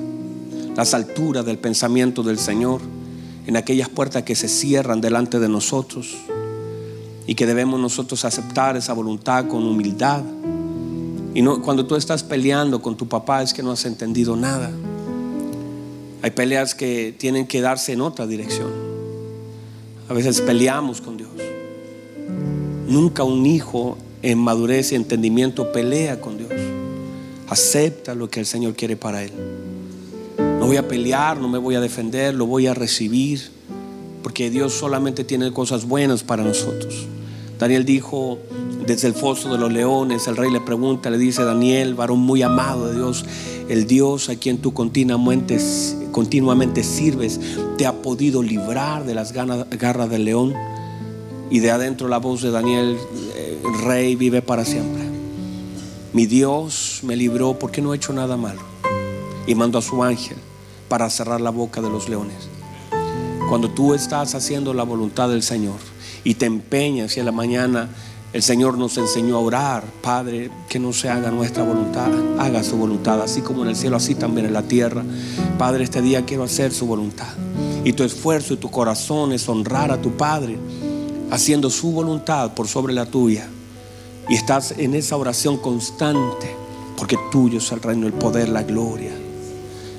Las 0.74 0.94
alturas 0.94 1.44
del 1.44 1.58
pensamiento 1.58 2.22
del 2.22 2.38
Señor 2.38 2.80
en 3.46 3.58
aquellas 3.58 3.90
puertas 3.90 4.22
que 4.22 4.34
se 4.34 4.48
cierran 4.48 5.02
delante 5.02 5.38
de 5.38 5.48
nosotros 5.50 6.16
y 7.26 7.34
que 7.34 7.46
debemos 7.46 7.78
nosotros 7.78 8.24
aceptar 8.24 8.76
esa 8.78 8.94
voluntad 8.94 9.48
con 9.48 9.66
humildad. 9.66 10.22
Y 11.34 11.42
no, 11.42 11.62
cuando 11.62 11.86
tú 11.86 11.96
estás 11.96 12.22
peleando 12.22 12.80
con 12.80 12.96
tu 12.96 13.08
papá 13.08 13.42
es 13.42 13.52
que 13.52 13.62
no 13.62 13.72
has 13.72 13.84
entendido 13.84 14.36
nada. 14.36 14.70
Hay 16.22 16.30
peleas 16.32 16.74
que 16.74 17.14
tienen 17.16 17.46
que 17.46 17.60
darse 17.60 17.92
en 17.92 18.00
otra 18.00 18.26
dirección. 18.26 18.70
A 20.08 20.14
veces 20.14 20.40
peleamos 20.40 21.00
con 21.00 21.16
Dios. 21.16 21.30
Nunca 22.86 23.22
un 23.22 23.46
hijo 23.46 23.98
en 24.22 24.38
madurez 24.38 24.92
y 24.92 24.94
entendimiento 24.94 25.70
pelea 25.70 26.20
con 26.20 26.38
Dios. 26.38 26.50
Acepta 27.48 28.14
lo 28.14 28.28
que 28.28 28.40
el 28.40 28.46
Señor 28.46 28.74
quiere 28.74 28.96
para 28.96 29.22
él. 29.22 29.32
No 30.38 30.66
voy 30.66 30.76
a 30.76 30.88
pelear, 30.88 31.38
no 31.38 31.48
me 31.48 31.58
voy 31.58 31.74
a 31.74 31.80
defender, 31.80 32.34
lo 32.34 32.46
voy 32.46 32.66
a 32.66 32.74
recibir. 32.74 33.50
Porque 34.22 34.50
Dios 34.50 34.72
solamente 34.72 35.24
tiene 35.24 35.52
cosas 35.52 35.86
buenas 35.86 36.24
para 36.24 36.42
nosotros. 36.42 37.06
Daniel 37.58 37.84
dijo 37.84 38.38
desde 38.88 39.06
el 39.06 39.14
foso 39.14 39.52
de 39.52 39.58
los 39.58 39.70
leones, 39.70 40.26
el 40.28 40.36
rey 40.38 40.50
le 40.50 40.62
pregunta, 40.62 41.10
le 41.10 41.18
dice, 41.18 41.44
Daniel, 41.44 41.94
varón 41.94 42.20
muy 42.20 42.40
amado 42.40 42.88
de 42.88 42.96
Dios, 42.96 43.22
el 43.68 43.86
Dios 43.86 44.30
a 44.30 44.36
quien 44.36 44.58
tú 44.58 44.72
continuamente, 44.72 45.60
continuamente 46.10 46.82
sirves, 46.82 47.38
te 47.76 47.86
ha 47.86 47.92
podido 47.92 48.42
librar 48.42 49.04
de 49.04 49.14
las 49.14 49.34
garras 49.34 50.08
del 50.08 50.24
león. 50.24 50.54
Y 51.50 51.60
de 51.60 51.70
adentro 51.70 52.08
la 52.08 52.16
voz 52.16 52.40
de 52.40 52.50
Daniel, 52.50 52.96
el 53.36 53.74
eh, 53.74 53.84
rey 53.84 54.16
vive 54.16 54.40
para 54.40 54.64
siempre. 54.64 55.02
Mi 56.14 56.24
Dios 56.24 57.00
me 57.02 57.14
libró 57.14 57.58
porque 57.58 57.82
no 57.82 57.92
he 57.92 57.96
hecho 57.96 58.14
nada 58.14 58.38
malo. 58.38 58.60
Y 59.46 59.54
mandó 59.54 59.78
a 59.78 59.82
su 59.82 60.02
ángel 60.02 60.38
para 60.88 61.10
cerrar 61.10 61.42
la 61.42 61.50
boca 61.50 61.82
de 61.82 61.90
los 61.90 62.08
leones. 62.08 62.48
Cuando 63.50 63.68
tú 63.70 63.92
estás 63.92 64.34
haciendo 64.34 64.72
la 64.72 64.82
voluntad 64.82 65.28
del 65.28 65.42
Señor 65.42 65.76
y 66.24 66.34
te 66.34 66.46
empeñas 66.46 67.16
y 67.16 67.20
en 67.20 67.26
la 67.26 67.32
mañana 67.32 67.90
el 68.32 68.42
Señor 68.42 68.76
nos 68.76 68.98
enseñó 68.98 69.36
a 69.36 69.40
orar, 69.40 69.84
Padre, 70.02 70.50
que 70.68 70.78
no 70.78 70.92
se 70.92 71.08
haga 71.08 71.30
nuestra 71.30 71.62
voluntad, 71.62 72.10
haga 72.38 72.62
su 72.62 72.76
voluntad, 72.76 73.22
así 73.22 73.40
como 73.40 73.62
en 73.62 73.70
el 73.70 73.76
cielo, 73.76 73.96
así 73.96 74.14
también 74.14 74.46
en 74.46 74.52
la 74.52 74.62
tierra. 74.62 75.02
Padre, 75.56 75.84
este 75.84 76.02
día 76.02 76.26
quiero 76.26 76.42
hacer 76.42 76.72
su 76.72 76.86
voluntad. 76.86 77.28
Y 77.84 77.94
tu 77.94 78.04
esfuerzo 78.04 78.52
y 78.52 78.58
tu 78.58 78.70
corazón 78.70 79.32
es 79.32 79.48
honrar 79.48 79.90
a 79.90 80.02
tu 80.02 80.16
Padre 80.16 80.58
haciendo 81.30 81.70
su 81.70 81.90
voluntad 81.92 82.52
por 82.52 82.68
sobre 82.68 82.92
la 82.92 83.06
tuya. 83.06 83.48
Y 84.28 84.34
estás 84.34 84.74
en 84.76 84.94
esa 84.94 85.16
oración 85.16 85.56
constante, 85.56 86.54
porque 86.98 87.16
tuyo 87.32 87.58
es 87.58 87.72
el 87.72 87.80
reino, 87.80 88.06
el 88.06 88.12
poder, 88.12 88.50
la 88.50 88.62
gloria. 88.62 89.12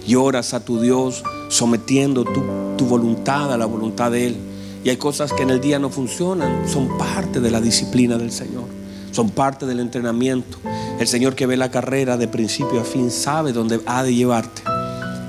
Y 0.05 0.13
oras 0.13 0.53
a 0.53 0.63
tu 0.63 0.79
Dios 0.79 1.23
sometiendo 1.49 2.25
tu, 2.25 2.43
tu 2.77 2.85
voluntad 2.85 3.51
a 3.51 3.57
la 3.57 3.65
voluntad 3.65 4.11
de 4.11 4.27
Él. 4.27 4.48
Y 4.83 4.89
hay 4.89 4.97
cosas 4.97 5.33
que 5.33 5.43
en 5.43 5.49
el 5.49 5.59
día 5.59 5.79
no 5.79 5.89
funcionan, 5.89 6.67
son 6.67 6.97
parte 6.97 7.39
de 7.39 7.51
la 7.51 7.59
disciplina 7.59 8.17
del 8.17 8.31
Señor, 8.31 8.65
son 9.11 9.29
parte 9.29 9.65
del 9.65 9.79
entrenamiento. 9.79 10.57
El 10.99 11.07
Señor 11.07 11.35
que 11.35 11.45
ve 11.45 11.57
la 11.57 11.71
carrera 11.71 12.17
de 12.17 12.27
principio 12.27 12.79
a 12.79 12.83
fin 12.83 13.11
sabe 13.11 13.51
dónde 13.51 13.81
ha 13.85 14.03
de 14.03 14.13
llevarte. 14.13 14.61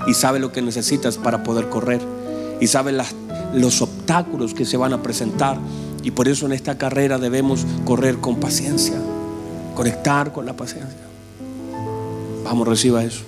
y 0.06 0.14
sabe 0.14 0.38
lo 0.38 0.50
que 0.50 0.62
necesitas 0.62 1.18
para 1.18 1.42
poder 1.42 1.68
correr 1.68 2.00
y 2.58 2.66
sabe 2.66 2.96
los 3.52 3.82
obstáculos 3.82 4.54
que 4.54 4.64
se 4.64 4.78
van 4.78 4.94
a 4.94 5.02
presentar. 5.02 5.58
Y 6.02 6.10
por 6.12 6.26
eso 6.26 6.46
en 6.46 6.52
esta 6.52 6.78
carrera 6.78 7.18
debemos 7.18 7.66
correr 7.84 8.16
con 8.16 8.40
paciencia, 8.40 8.98
conectar 9.76 10.32
con 10.32 10.46
la 10.46 10.54
paciencia. 10.54 11.00
Vamos, 12.44 12.66
reciba 12.66 13.04
eso. 13.04 13.24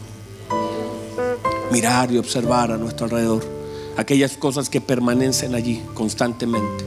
Mirar 1.71 2.11
y 2.11 2.19
observar 2.19 2.73
a 2.73 2.79
nuestro 2.79 3.05
alrededor 3.05 3.62
aquellas 3.97 4.37
cosas 4.37 4.69
que 4.69 4.81
permanecen 4.81 5.55
allí 5.55 5.83
constantemente. 5.95 6.85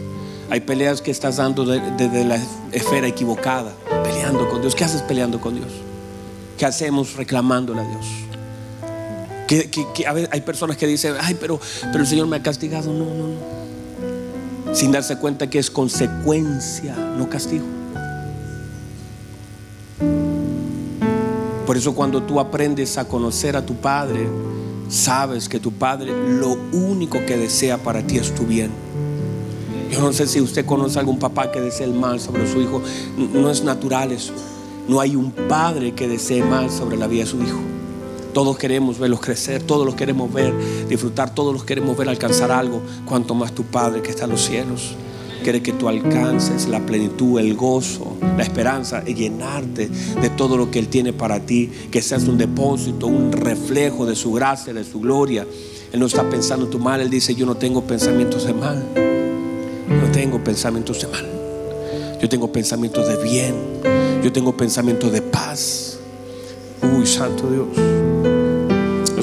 Hay 0.49 0.61
peleas 0.61 1.01
que 1.01 1.11
estás 1.11 1.37
dando 1.37 1.65
desde 1.65 2.23
la 2.23 2.39
esfera 2.71 3.07
equivocada, 3.07 3.73
peleando 4.03 4.47
con 4.49 4.61
Dios. 4.61 4.75
¿Qué 4.75 4.83
haces 4.83 5.01
peleando 5.01 5.41
con 5.41 5.55
Dios? 5.55 5.71
¿Qué 6.57 6.65
hacemos 6.65 7.15
reclamándole 7.15 7.81
a 7.81 7.87
Dios? 7.87 8.05
Que, 9.47 9.69
hay 10.31 10.41
personas 10.41 10.77
que 10.77 10.87
dicen, 10.87 11.15
ay, 11.19 11.35
pero, 11.39 11.59
pero 11.91 11.99
el 11.99 12.07
Señor 12.07 12.27
me 12.27 12.37
ha 12.37 12.43
castigado. 12.43 12.93
No, 12.93 13.05
no, 13.05 13.27
no. 13.27 14.75
Sin 14.75 14.91
darse 14.91 15.17
cuenta 15.17 15.49
que 15.49 15.59
es 15.59 15.71
consecuencia, 15.71 16.95
no 16.95 17.29
castigo. 17.29 17.65
Por 21.65 21.77
eso 21.77 21.95
cuando 21.95 22.21
tú 22.21 22.39
aprendes 22.39 22.97
a 22.97 23.05
conocer 23.05 23.55
a 23.55 23.65
tu 23.65 23.75
Padre, 23.75 24.27
sabes 24.89 25.49
que 25.49 25.59
tu 25.59 25.71
Padre 25.71 26.11
lo 26.11 26.57
único 26.71 27.25
que 27.25 27.37
desea 27.37 27.77
para 27.77 28.05
ti 28.05 28.17
es 28.17 28.33
tu 28.33 28.43
bien. 28.43 28.71
Yo 29.91 30.01
no 30.01 30.11
sé 30.13 30.27
si 30.27 30.41
usted 30.41 30.65
conoce 30.65 30.97
a 30.97 31.01
algún 31.01 31.19
papá 31.19 31.51
que 31.51 31.61
desee 31.61 31.85
el 31.85 31.93
mal 31.93 32.19
sobre 32.19 32.51
su 32.51 32.61
hijo. 32.61 32.81
No 33.33 33.49
es 33.49 33.63
natural 33.63 34.11
eso. 34.11 34.33
No 34.87 34.99
hay 34.99 35.15
un 35.15 35.31
padre 35.31 35.93
que 35.93 36.07
desee 36.07 36.43
mal 36.43 36.69
sobre 36.69 36.97
la 36.97 37.07
vida 37.07 37.23
de 37.23 37.29
su 37.29 37.41
hijo. 37.41 37.59
Todos 38.33 38.57
queremos 38.57 38.99
verlos 38.99 39.21
crecer, 39.21 39.63
todos 39.63 39.85
los 39.85 39.95
queremos 39.95 40.31
ver 40.33 40.53
disfrutar, 40.89 41.33
todos 41.33 41.53
los 41.53 41.63
queremos 41.63 41.95
ver 41.95 42.09
alcanzar 42.09 42.51
algo. 42.51 42.81
Cuanto 43.05 43.33
más 43.35 43.53
tu 43.53 43.63
Padre 43.63 44.01
que 44.01 44.09
está 44.09 44.25
en 44.25 44.31
los 44.31 44.41
cielos 44.41 44.95
quiere 45.45 45.61
que 45.61 45.73
tú 45.73 45.87
alcances 45.87 46.67
la 46.67 46.83
plenitud, 46.83 47.39
el 47.39 47.53
gozo, 47.53 48.17
la 48.35 48.41
esperanza 48.41 49.03
y 49.05 49.13
llenarte 49.13 49.87
de 49.89 50.29
todo 50.31 50.57
lo 50.57 50.71
que 50.71 50.79
Él 50.79 50.87
tiene 50.87 51.13
para 51.13 51.39
ti, 51.39 51.69
que 51.91 52.01
seas 52.01 52.23
un 52.23 52.39
depósito, 52.39 53.05
un 53.05 53.31
reflejo 53.31 54.07
de 54.07 54.15
su 54.15 54.33
gracia, 54.33 54.73
de 54.73 54.83
su 54.83 54.99
gloria. 54.99 55.45
Él 55.93 55.99
no 55.99 56.07
está 56.07 56.27
pensando 56.27 56.65
en 56.65 56.71
tu 56.71 56.79
mal, 56.79 56.99
Él 56.99 57.11
dice, 57.11 57.35
yo 57.35 57.45
no 57.45 57.53
tengo 57.57 57.83
pensamientos 57.83 58.47
de 58.47 58.55
mal, 58.55 58.83
no 59.87 60.11
tengo 60.11 60.43
pensamientos 60.43 61.01
de 61.01 61.07
mal, 61.09 61.27
yo 62.19 62.27
tengo 62.27 62.51
pensamientos 62.51 63.07
de 63.07 63.23
bien, 63.23 63.53
yo 64.23 64.31
tengo 64.33 64.57
pensamientos 64.57 65.11
de 65.11 65.21
paz. 65.21 65.99
Uy, 66.81 67.05
Santo 67.05 67.51
Dios. 67.51 67.67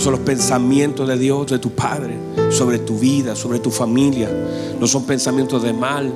Son 0.01 0.13
los 0.13 0.21
pensamientos 0.21 1.09
de 1.09 1.19
Dios, 1.19 1.49
de 1.49 1.59
tu 1.59 1.71
Padre, 1.71 2.17
sobre 2.53 2.79
tu 2.79 2.99
vida, 2.99 3.35
sobre 3.35 3.59
tu 3.59 3.71
familia. 3.71 4.31
No 4.79 4.87
son 4.87 5.05
pensamientos 5.05 5.63
de 5.63 5.73
mal, 5.73 6.13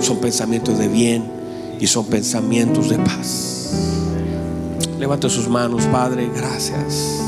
son 0.00 0.18
pensamientos 0.18 0.78
de 0.78 0.88
bien 0.88 1.30
y 1.80 1.86
son 1.86 2.06
pensamientos 2.06 2.88
de 2.88 2.98
paz. 2.98 3.72
Levante 4.98 5.28
sus 5.28 5.48
manos, 5.48 5.84
Padre, 5.86 6.30
gracias. 6.34 7.20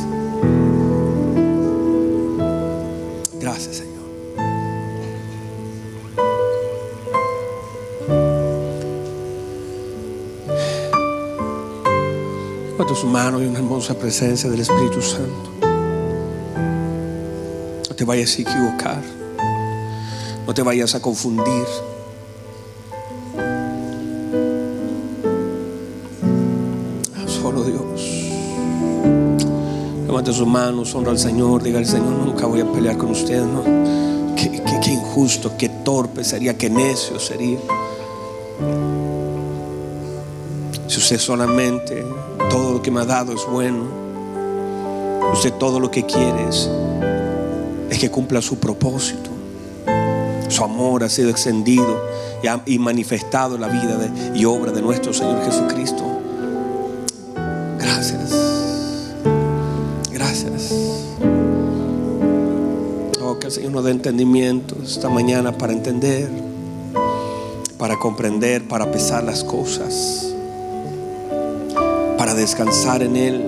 Gracias, 3.40 3.76
Señor. 3.76 3.94
Levante 12.70 12.94
sus 12.94 13.10
manos 13.10 13.42
y 13.42 13.46
una 13.46 13.58
hermosa 13.58 13.98
presencia 13.98 14.48
del 14.48 14.60
Espíritu 14.60 15.02
Santo 15.02 15.53
te 17.94 18.04
vayas 18.04 18.36
a 18.36 18.42
equivocar. 18.42 19.02
No 20.46 20.52
te 20.52 20.62
vayas 20.62 20.94
a 20.94 21.00
confundir. 21.00 21.64
Solo 27.26 27.62
Dios. 27.64 28.30
Levante 30.06 30.32
sus 30.32 30.46
manos, 30.46 30.94
honra 30.94 31.12
al 31.12 31.18
Señor. 31.18 31.62
Diga 31.62 31.78
al 31.78 31.86
Señor, 31.86 32.12
nunca 32.12 32.46
voy 32.46 32.60
a 32.60 32.70
pelear 32.70 32.98
con 32.98 33.10
usted. 33.10 33.42
¿no? 33.42 33.62
Qué, 34.34 34.62
qué 34.82 34.90
injusto, 34.90 35.52
qué 35.56 35.68
torpe 35.68 36.24
sería, 36.24 36.58
qué 36.58 36.68
necio 36.68 37.18
sería. 37.20 37.58
Si 40.88 40.98
usted 40.98 41.18
solamente 41.18 42.04
todo 42.50 42.74
lo 42.74 42.82
que 42.82 42.90
me 42.90 43.00
ha 43.00 43.04
dado 43.04 43.32
es 43.32 43.46
bueno, 43.50 43.84
usted 45.32 45.52
todo 45.54 45.80
lo 45.80 45.90
que 45.90 46.04
quiere 46.04 46.48
es 46.48 46.68
es 47.94 48.00
que 48.00 48.10
cumpla 48.10 48.42
su 48.42 48.58
propósito. 48.58 49.30
Su 50.48 50.64
amor 50.64 51.04
ha 51.04 51.08
sido 51.08 51.30
extendido 51.30 52.02
y, 52.66 52.78
manifestado 52.78 53.54
en 53.54 53.60
la 53.60 53.68
vida 53.68 53.96
y 54.34 54.44
obra 54.44 54.72
de 54.72 54.82
nuestro 54.82 55.14
Señor 55.14 55.44
Jesucristo. 55.44 56.04
Gracias. 57.78 58.34
Gracias. 60.12 60.72
Oh, 63.22 63.38
que 63.38 63.46
el 63.46 63.52
Señor 63.52 63.70
nos 63.70 63.84
dé 63.84 63.92
entendimiento 63.92 64.76
esta 64.84 65.08
mañana 65.08 65.56
para 65.56 65.72
entender, 65.72 66.28
para 67.78 67.96
comprender, 67.96 68.66
para 68.66 68.90
pesar 68.90 69.22
las 69.22 69.44
cosas, 69.44 70.34
para 72.18 72.34
descansar 72.34 73.04
en 73.04 73.16
Él, 73.16 73.44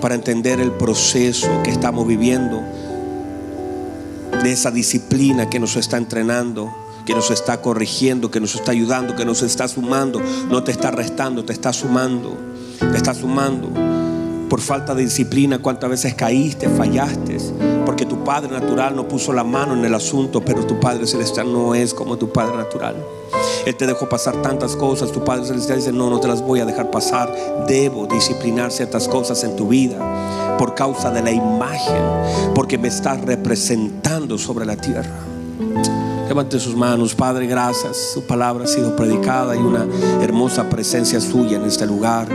para 0.00 0.14
entender 0.14 0.60
el 0.60 0.72
proceso 0.72 1.48
que 1.62 1.70
estamos 1.70 2.06
viviendo 2.06 2.62
de 4.46 4.52
esa 4.52 4.70
disciplina 4.70 5.50
que 5.50 5.58
nos 5.58 5.74
está 5.74 5.96
entrenando, 5.96 6.72
que 7.04 7.16
nos 7.16 7.32
está 7.32 7.60
corrigiendo, 7.60 8.30
que 8.30 8.38
nos 8.38 8.54
está 8.54 8.70
ayudando, 8.70 9.16
que 9.16 9.24
nos 9.24 9.42
está 9.42 9.66
sumando. 9.66 10.22
No 10.48 10.62
te 10.62 10.70
está 10.70 10.92
restando, 10.92 11.44
te 11.44 11.52
está 11.52 11.72
sumando, 11.72 12.36
te 12.78 12.96
está 12.96 13.12
sumando. 13.12 13.68
Por 14.48 14.60
falta 14.60 14.94
de 14.94 15.02
disciplina, 15.02 15.58
cuántas 15.58 15.90
veces 15.90 16.14
caíste, 16.14 16.68
fallaste, 16.68 17.38
porque 17.84 18.06
tu 18.06 18.22
Padre 18.22 18.52
natural 18.52 18.94
no 18.94 19.08
puso 19.08 19.32
la 19.32 19.42
mano 19.42 19.74
en 19.74 19.84
el 19.84 19.94
asunto, 19.96 20.40
pero 20.40 20.64
tu 20.64 20.78
Padre 20.78 21.08
celestial 21.08 21.52
no 21.52 21.74
es 21.74 21.92
como 21.92 22.16
tu 22.16 22.30
Padre 22.30 22.56
natural. 22.56 22.94
Él 23.66 23.74
te 23.74 23.84
dejó 23.84 24.08
pasar 24.08 24.42
tantas 24.42 24.76
cosas, 24.76 25.10
tu 25.10 25.24
Padre 25.24 25.44
celestial 25.44 25.78
dice, 25.78 25.90
no, 25.90 26.08
no 26.08 26.20
te 26.20 26.28
las 26.28 26.40
voy 26.40 26.60
a 26.60 26.64
dejar 26.64 26.92
pasar, 26.92 27.34
debo 27.66 28.06
disciplinar 28.06 28.70
ciertas 28.70 29.08
cosas 29.08 29.42
en 29.42 29.56
tu 29.56 29.66
vida 29.66 30.45
por 30.58 30.74
causa 30.74 31.10
de 31.10 31.22
la 31.22 31.30
imagen, 31.30 32.02
porque 32.54 32.78
me 32.78 32.88
estás 32.88 33.20
representando 33.22 34.38
sobre 34.38 34.66
la 34.66 34.76
tierra. 34.76 35.14
Levante 36.28 36.58
sus 36.58 36.74
manos, 36.74 37.14
Padre, 37.14 37.46
gracias. 37.46 37.96
Su 38.12 38.22
palabra 38.26 38.64
ha 38.64 38.66
sido 38.66 38.96
predicada 38.96 39.54
y 39.54 39.58
una 39.58 39.86
hermosa 40.22 40.68
presencia 40.68 41.20
suya 41.20 41.56
en 41.56 41.64
este 41.64 41.86
lugar. 41.86 42.28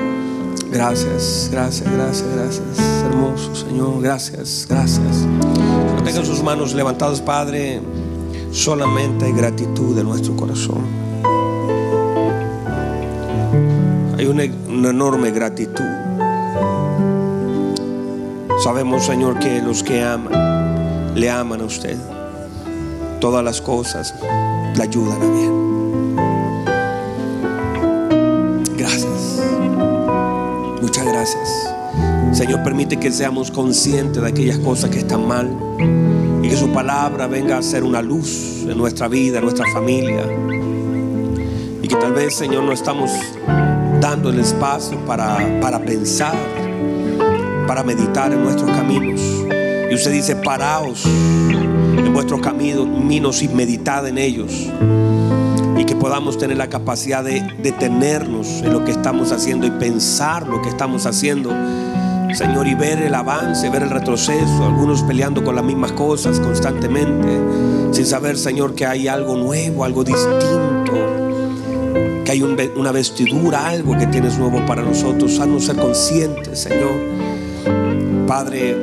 Gracias, 0.72 1.50
gracias, 1.52 1.92
gracias, 1.92 2.26
gracias. 2.34 2.80
Hermoso 3.06 3.54
Señor, 3.54 4.02
gracias, 4.02 4.66
gracias. 4.70 5.28
Tengan 6.06 6.26
sus 6.26 6.42
manos 6.42 6.74
levantadas, 6.74 7.20
Padre. 7.20 7.82
Solamente 8.52 9.26
hay 9.26 9.34
gratitud 9.34 9.98
en 9.98 10.06
nuestro 10.06 10.36
corazón. 10.36 10.82
Hay 14.18 14.26
una 14.26 14.44
enorme 14.44 15.32
gratitud. 15.32 16.11
Sabemos, 18.64 19.06
Señor, 19.08 19.40
que 19.40 19.60
los 19.60 19.82
que 19.82 20.04
aman, 20.04 21.16
le 21.16 21.32
aman 21.32 21.62
a 21.62 21.64
usted. 21.64 21.98
Todas 23.20 23.44
las 23.44 23.60
cosas 23.60 24.14
le 24.76 24.84
ayudan 24.84 25.20
a 25.20 25.26
bien. 25.26 26.16
Gracias. 28.78 29.42
Muchas 30.80 31.06
gracias. 31.08 31.74
Señor, 32.34 32.62
permite 32.62 32.98
que 32.98 33.12
seamos 33.12 33.50
conscientes 33.50 34.22
de 34.22 34.30
aquellas 34.30 34.60
cosas 34.60 34.92
que 34.92 35.00
están 35.00 35.28
mal 35.28 35.50
y 36.44 36.48
que 36.48 36.56
su 36.56 36.70
palabra 36.72 37.26
venga 37.26 37.58
a 37.58 37.64
ser 37.64 37.84
una 37.84 38.04
luz 38.04 38.64
en 38.70 38.78
nuestra 38.78 39.08
vida, 39.08 39.40
en 39.40 39.44
nuestra 39.44 39.66
familia. 39.74 40.24
Y 41.82 41.88
que 41.88 41.96
tal 41.96 42.14
vez, 42.14 42.36
Señor, 42.36 42.64
no 42.66 42.74
estamos 42.74 43.10
dando 44.00 44.30
el 44.30 44.40
espacio 44.40 45.04
para, 45.04 45.60
para 45.60 45.80
pensar 45.80 46.61
para 47.72 47.84
meditar 47.84 48.34
en 48.34 48.44
nuestros 48.44 48.70
caminos. 48.70 49.22
Y 49.90 49.96
usted 49.96 50.12
dice, 50.12 50.36
paraos 50.36 51.06
en 51.06 52.12
vuestros 52.14 52.42
caminos 52.42 53.42
y 53.42 53.48
meditad 53.48 54.06
en 54.10 54.18
ellos. 54.18 54.68
Y 55.78 55.86
que 55.86 55.96
podamos 55.96 56.38
tener 56.38 56.58
la 56.58 56.68
capacidad 56.68 57.24
de 57.24 57.42
detenernos 57.64 58.62
en 58.62 58.74
lo 58.74 58.84
que 58.84 58.92
estamos 58.92 59.32
haciendo 59.32 59.68
y 59.68 59.72
pensar 59.72 60.50
lo 60.50 60.62
que 60.62 60.68
estamos 60.68 61.06
haciendo. 61.06 61.50
Señor, 62.34 62.68
y 62.68 62.74
ver 62.74 63.04
el 63.04 63.16
avance, 63.16 63.70
ver 63.70 63.84
el 63.84 63.90
retroceso, 63.90 64.66
algunos 64.66 65.04
peleando 65.04 65.42
con 65.42 65.56
las 65.56 65.64
mismas 65.64 65.94
cosas 65.94 66.42
constantemente, 66.42 67.40
sin 67.94 68.06
saber, 68.06 68.38
Señor, 68.38 68.76
que 68.76 68.86
hay 68.86 69.08
algo 69.08 69.38
nuevo, 69.38 69.86
algo 69.86 70.04
distinto, 70.04 70.92
que 72.26 72.32
hay 72.34 72.42
una 72.42 72.92
vestidura, 72.92 73.66
algo 73.70 73.98
que 73.98 74.08
tienes 74.08 74.38
nuevo 74.38 74.60
para 74.66 74.82
nosotros. 74.82 75.40
Haznos 75.40 75.64
ser 75.64 75.78
conscientes, 75.78 76.60
Señor 76.60 77.21
Padre, 78.32 78.78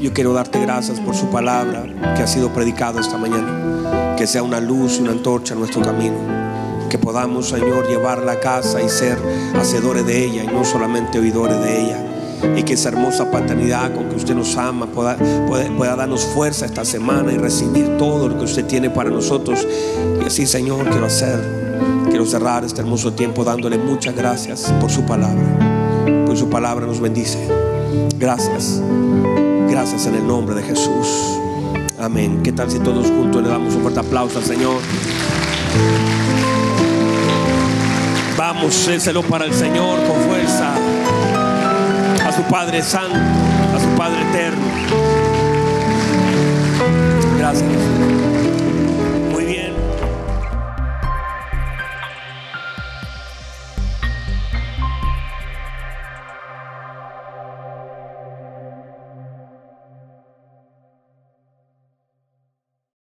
yo 0.00 0.12
quiero 0.12 0.32
darte 0.32 0.60
gracias 0.60 1.00
por 1.00 1.16
su 1.16 1.26
palabra 1.26 1.86
que 2.14 2.22
ha 2.22 2.26
sido 2.28 2.52
predicada 2.52 3.00
esta 3.00 3.18
mañana. 3.18 4.14
Que 4.16 4.28
sea 4.28 4.44
una 4.44 4.60
luz 4.60 4.98
y 4.98 5.02
una 5.02 5.10
antorcha 5.10 5.54
en 5.54 5.58
nuestro 5.58 5.82
camino. 5.82 6.14
Que 6.88 6.96
podamos, 6.96 7.48
Señor, 7.48 7.88
llevarla 7.88 8.30
a 8.30 8.38
casa 8.38 8.80
y 8.80 8.88
ser 8.88 9.18
hacedores 9.56 10.06
de 10.06 10.26
ella 10.26 10.44
y 10.44 10.46
no 10.46 10.64
solamente 10.64 11.18
oidores 11.18 11.60
de 11.64 11.82
ella. 11.82 11.98
Y 12.56 12.62
que 12.62 12.74
esa 12.74 12.90
hermosa 12.90 13.28
paternidad 13.28 13.92
con 13.92 14.08
que 14.08 14.14
usted 14.14 14.36
nos 14.36 14.56
ama 14.56 14.86
pueda, 14.86 15.16
darnos 15.96 16.24
fuerza 16.24 16.64
esta 16.64 16.84
semana 16.84 17.32
y 17.32 17.38
recibir 17.38 17.98
todo 17.98 18.28
lo 18.28 18.38
que 18.38 18.44
usted 18.44 18.66
tiene 18.66 18.88
para 18.88 19.10
nosotros. 19.10 19.66
Y 20.22 20.24
así, 20.24 20.46
Señor, 20.46 20.88
quiero 20.90 21.06
hacer, 21.06 21.40
quiero 22.08 22.24
cerrar 22.24 22.64
este 22.64 22.82
hermoso 22.82 23.12
tiempo 23.14 23.42
dándole 23.42 23.78
muchas 23.78 24.14
gracias 24.14 24.72
por 24.80 24.92
su 24.92 25.02
palabra. 25.04 25.42
Por 26.24 26.36
su 26.36 26.48
palabra 26.48 26.86
nos 26.86 27.00
bendice. 27.00 27.65
Gracias. 28.18 28.80
Gracias 29.68 30.06
en 30.06 30.14
el 30.14 30.26
nombre 30.26 30.54
de 30.54 30.62
Jesús. 30.62 31.38
Amén. 31.98 32.40
¿Qué 32.42 32.52
tal 32.52 32.70
si 32.70 32.78
todos 32.78 33.06
juntos 33.08 33.42
le 33.42 33.48
damos 33.48 33.74
un 33.74 33.82
fuerte 33.82 34.00
aplauso 34.00 34.38
al 34.38 34.44
Señor? 34.44 34.76
Vamos, 38.36 38.86
déselo 38.86 39.22
para 39.22 39.46
el 39.46 39.54
Señor 39.54 39.98
con 40.06 40.16
fuerza. 40.22 40.74
A 42.26 42.32
su 42.32 42.42
Padre 42.42 42.82
Santo, 42.82 43.16
a 43.16 43.80
su 43.80 43.88
Padre 43.96 44.22
Eterno. 44.30 44.66
Gracias. 47.38 48.25